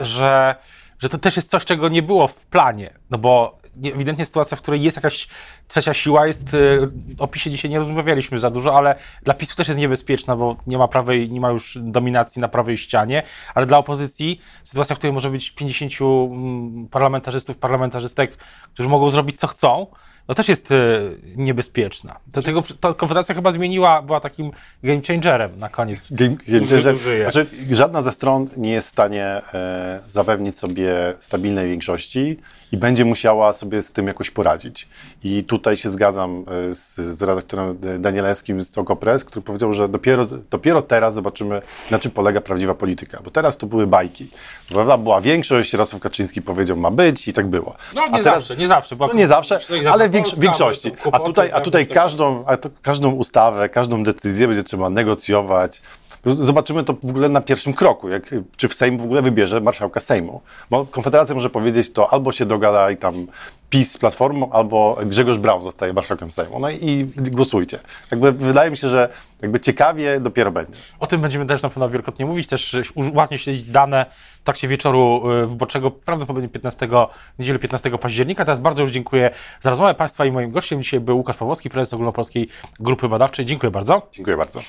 że, 0.00 0.54
że 0.98 1.08
to 1.08 1.18
też 1.18 1.36
jest 1.36 1.50
coś, 1.50 1.64
czego 1.64 1.88
nie 1.88 2.02
było 2.02 2.28
w 2.28 2.46
planie, 2.46 2.94
no 3.10 3.18
bo 3.18 3.61
ewidentnie 3.84 4.26
sytuacja, 4.26 4.56
w 4.56 4.62
której 4.62 4.82
jest 4.82 4.96
jakaś 4.96 5.28
trzecia 5.68 5.94
siła, 5.94 6.26
jest, 6.26 6.54
y, 6.54 6.88
o 7.18 7.28
PiSie 7.28 7.50
dzisiaj 7.50 7.70
nie 7.70 7.78
rozmawialiśmy 7.78 8.38
za 8.38 8.50
dużo, 8.50 8.76
ale 8.76 8.94
dla 9.22 9.34
PiSu 9.34 9.56
też 9.56 9.68
jest 9.68 9.80
niebezpieczna, 9.80 10.36
bo 10.36 10.56
nie 10.66 10.78
ma 10.78 10.88
prawej, 10.88 11.30
nie 11.30 11.40
ma 11.40 11.50
już 11.50 11.78
dominacji 11.80 12.40
na 12.40 12.48
prawej 12.48 12.76
ścianie, 12.76 13.22
ale 13.54 13.66
dla 13.66 13.78
opozycji 13.78 14.40
sytuacja, 14.64 14.96
w 14.96 14.98
której 14.98 15.14
może 15.14 15.30
być 15.30 15.50
50 15.50 15.92
mm, 16.00 16.88
parlamentarzystów, 16.88 17.56
parlamentarzystek, 17.56 18.36
którzy 18.74 18.88
mogą 18.88 19.10
zrobić 19.10 19.40
co 19.40 19.46
chcą, 19.46 19.86
no 20.28 20.34
też 20.34 20.48
jest 20.48 20.70
y, 20.70 20.76
niebezpieczna. 21.36 22.16
Dlatego 22.26 22.62
to 22.80 22.94
Konfederacja 22.94 23.34
chyba 23.34 23.52
zmieniła, 23.52 24.02
była 24.02 24.20
takim 24.20 24.50
game 24.82 25.00
changerem 25.06 25.58
na 25.58 25.68
koniec. 25.68 26.12
Game, 26.12 26.36
game 26.48 26.66
changer. 26.66 26.96
Znaczy, 27.22 27.46
żadna 27.70 28.02
ze 28.02 28.12
stron 28.12 28.48
nie 28.56 28.70
jest 28.70 28.88
w 28.88 28.90
stanie 28.90 29.24
e, 29.24 30.00
zapewnić 30.06 30.58
sobie 30.58 31.14
stabilnej 31.20 31.68
większości 31.68 32.38
i 32.72 32.76
będzie 32.76 33.04
musiała 33.04 33.52
sobie 33.52 33.82
z 33.82 33.92
tym 33.92 34.06
jakoś 34.06 34.30
poradzić. 34.30 34.88
I 35.24 35.44
tutaj 35.44 35.76
się 35.76 35.90
zgadzam 35.90 36.44
e, 36.70 36.74
z, 36.74 36.94
z 36.94 37.22
redaktorem 37.22 37.78
Danielewskim 37.98 38.62
z 38.62 38.78
Okopres, 38.78 39.24
który 39.24 39.42
powiedział, 39.42 39.72
że 39.72 39.88
dopiero, 39.88 40.26
dopiero 40.50 40.82
teraz 40.82 41.14
zobaczymy, 41.14 41.62
na 41.90 41.98
czym 41.98 42.10
polega 42.10 42.40
prawdziwa 42.40 42.74
polityka. 42.74 43.20
Bo 43.24 43.30
teraz 43.30 43.56
to 43.56 43.66
były 43.66 43.86
bajki. 43.86 44.28
Prawda? 44.68 44.98
Była 44.98 45.20
większość, 45.20 45.72
Jarosław 45.72 46.02
Kaczyński 46.02 46.42
powiedział 46.42 46.76
ma 46.76 46.90
być 46.90 47.28
i 47.28 47.32
tak 47.32 47.46
było. 47.46 47.74
No 47.94 48.06
nie 48.06 48.14
a 48.14 48.18
teraz, 48.18 48.38
zawsze, 48.38 48.56
nie 48.56 48.68
zawsze. 48.68 48.96
No 48.98 49.12
nie 49.14 49.26
zawsze, 49.26 49.60
ale 49.90 50.08
w 50.30 50.38
większości. 50.38 50.92
A 51.12 51.18
tutaj, 51.18 51.50
a 51.52 51.60
tutaj 51.60 51.86
każdą, 51.86 52.44
a 52.46 52.56
to, 52.56 52.68
każdą 52.82 53.10
ustawę, 53.10 53.68
każdą 53.68 54.04
decyzję 54.04 54.48
będzie 54.48 54.62
trzeba 54.62 54.90
negocjować, 54.90 55.82
Zobaczymy 56.24 56.84
to 56.84 56.94
w 57.04 57.10
ogóle 57.10 57.28
na 57.28 57.40
pierwszym 57.40 57.74
kroku, 57.74 58.08
jak, 58.08 58.34
czy 58.56 58.68
w 58.68 58.74
Sejm 58.74 58.98
w 58.98 59.02
ogóle 59.02 59.22
wybierze 59.22 59.60
marszałka 59.60 60.00
Sejmu. 60.00 60.40
Bo 60.70 60.86
Konfederacja 60.86 61.34
może 61.34 61.50
powiedzieć 61.50 61.92
to 61.92 62.12
albo 62.12 62.32
się 62.32 62.46
dogada 62.46 62.90
i 62.90 62.96
tam 62.96 63.26
PiS 63.70 63.92
z 63.92 63.98
Platformą, 63.98 64.50
albo 64.50 64.98
Grzegorz 65.06 65.38
Braun 65.38 65.62
zostaje 65.62 65.92
marszałkiem 65.92 66.30
Sejmu. 66.30 66.58
No 66.58 66.70
i 66.70 67.10
głosujcie. 67.16 67.78
Jakby 68.10 68.32
wydaje 68.32 68.70
mi 68.70 68.76
się, 68.76 68.88
że 68.88 69.08
jakby 69.42 69.60
ciekawie 69.60 70.20
dopiero 70.20 70.52
będzie. 70.52 70.72
O 71.00 71.06
tym 71.06 71.20
będziemy 71.20 71.46
też 71.46 71.62
na 71.62 71.68
pewno 71.68 71.90
wielokrotnie 71.90 72.26
mówić, 72.26 72.46
też 72.46 72.92
ładnie 73.14 73.38
śledzić 73.38 73.62
dane 73.62 74.06
w 74.40 74.44
trakcie 74.44 74.68
wieczoru 74.68 75.30
y, 75.30 75.46
wyborczego, 75.46 75.90
prawdopodobnie 75.90 76.48
15, 76.48 76.88
niedzielę 77.38 77.58
15 77.58 77.98
października. 77.98 78.44
Teraz 78.44 78.60
bardzo 78.60 78.82
już 78.82 78.90
dziękuję 78.90 79.30
za 79.60 79.70
rozmowę 79.70 79.94
Państwa 79.94 80.24
i 80.24 80.32
moim 80.32 80.50
gościem 80.50 80.82
dzisiaj 80.82 81.00
był 81.00 81.16
Łukasz 81.16 81.36
Pawłowski, 81.36 81.70
prezes 81.70 81.94
Ogólnopolskiej 81.94 82.48
Grupy 82.80 83.08
Badawczej. 83.08 83.46
Dziękuję 83.46 83.70
bardzo. 83.70 84.08
Dziękuję 84.12 84.36
bardzo. 84.36 84.62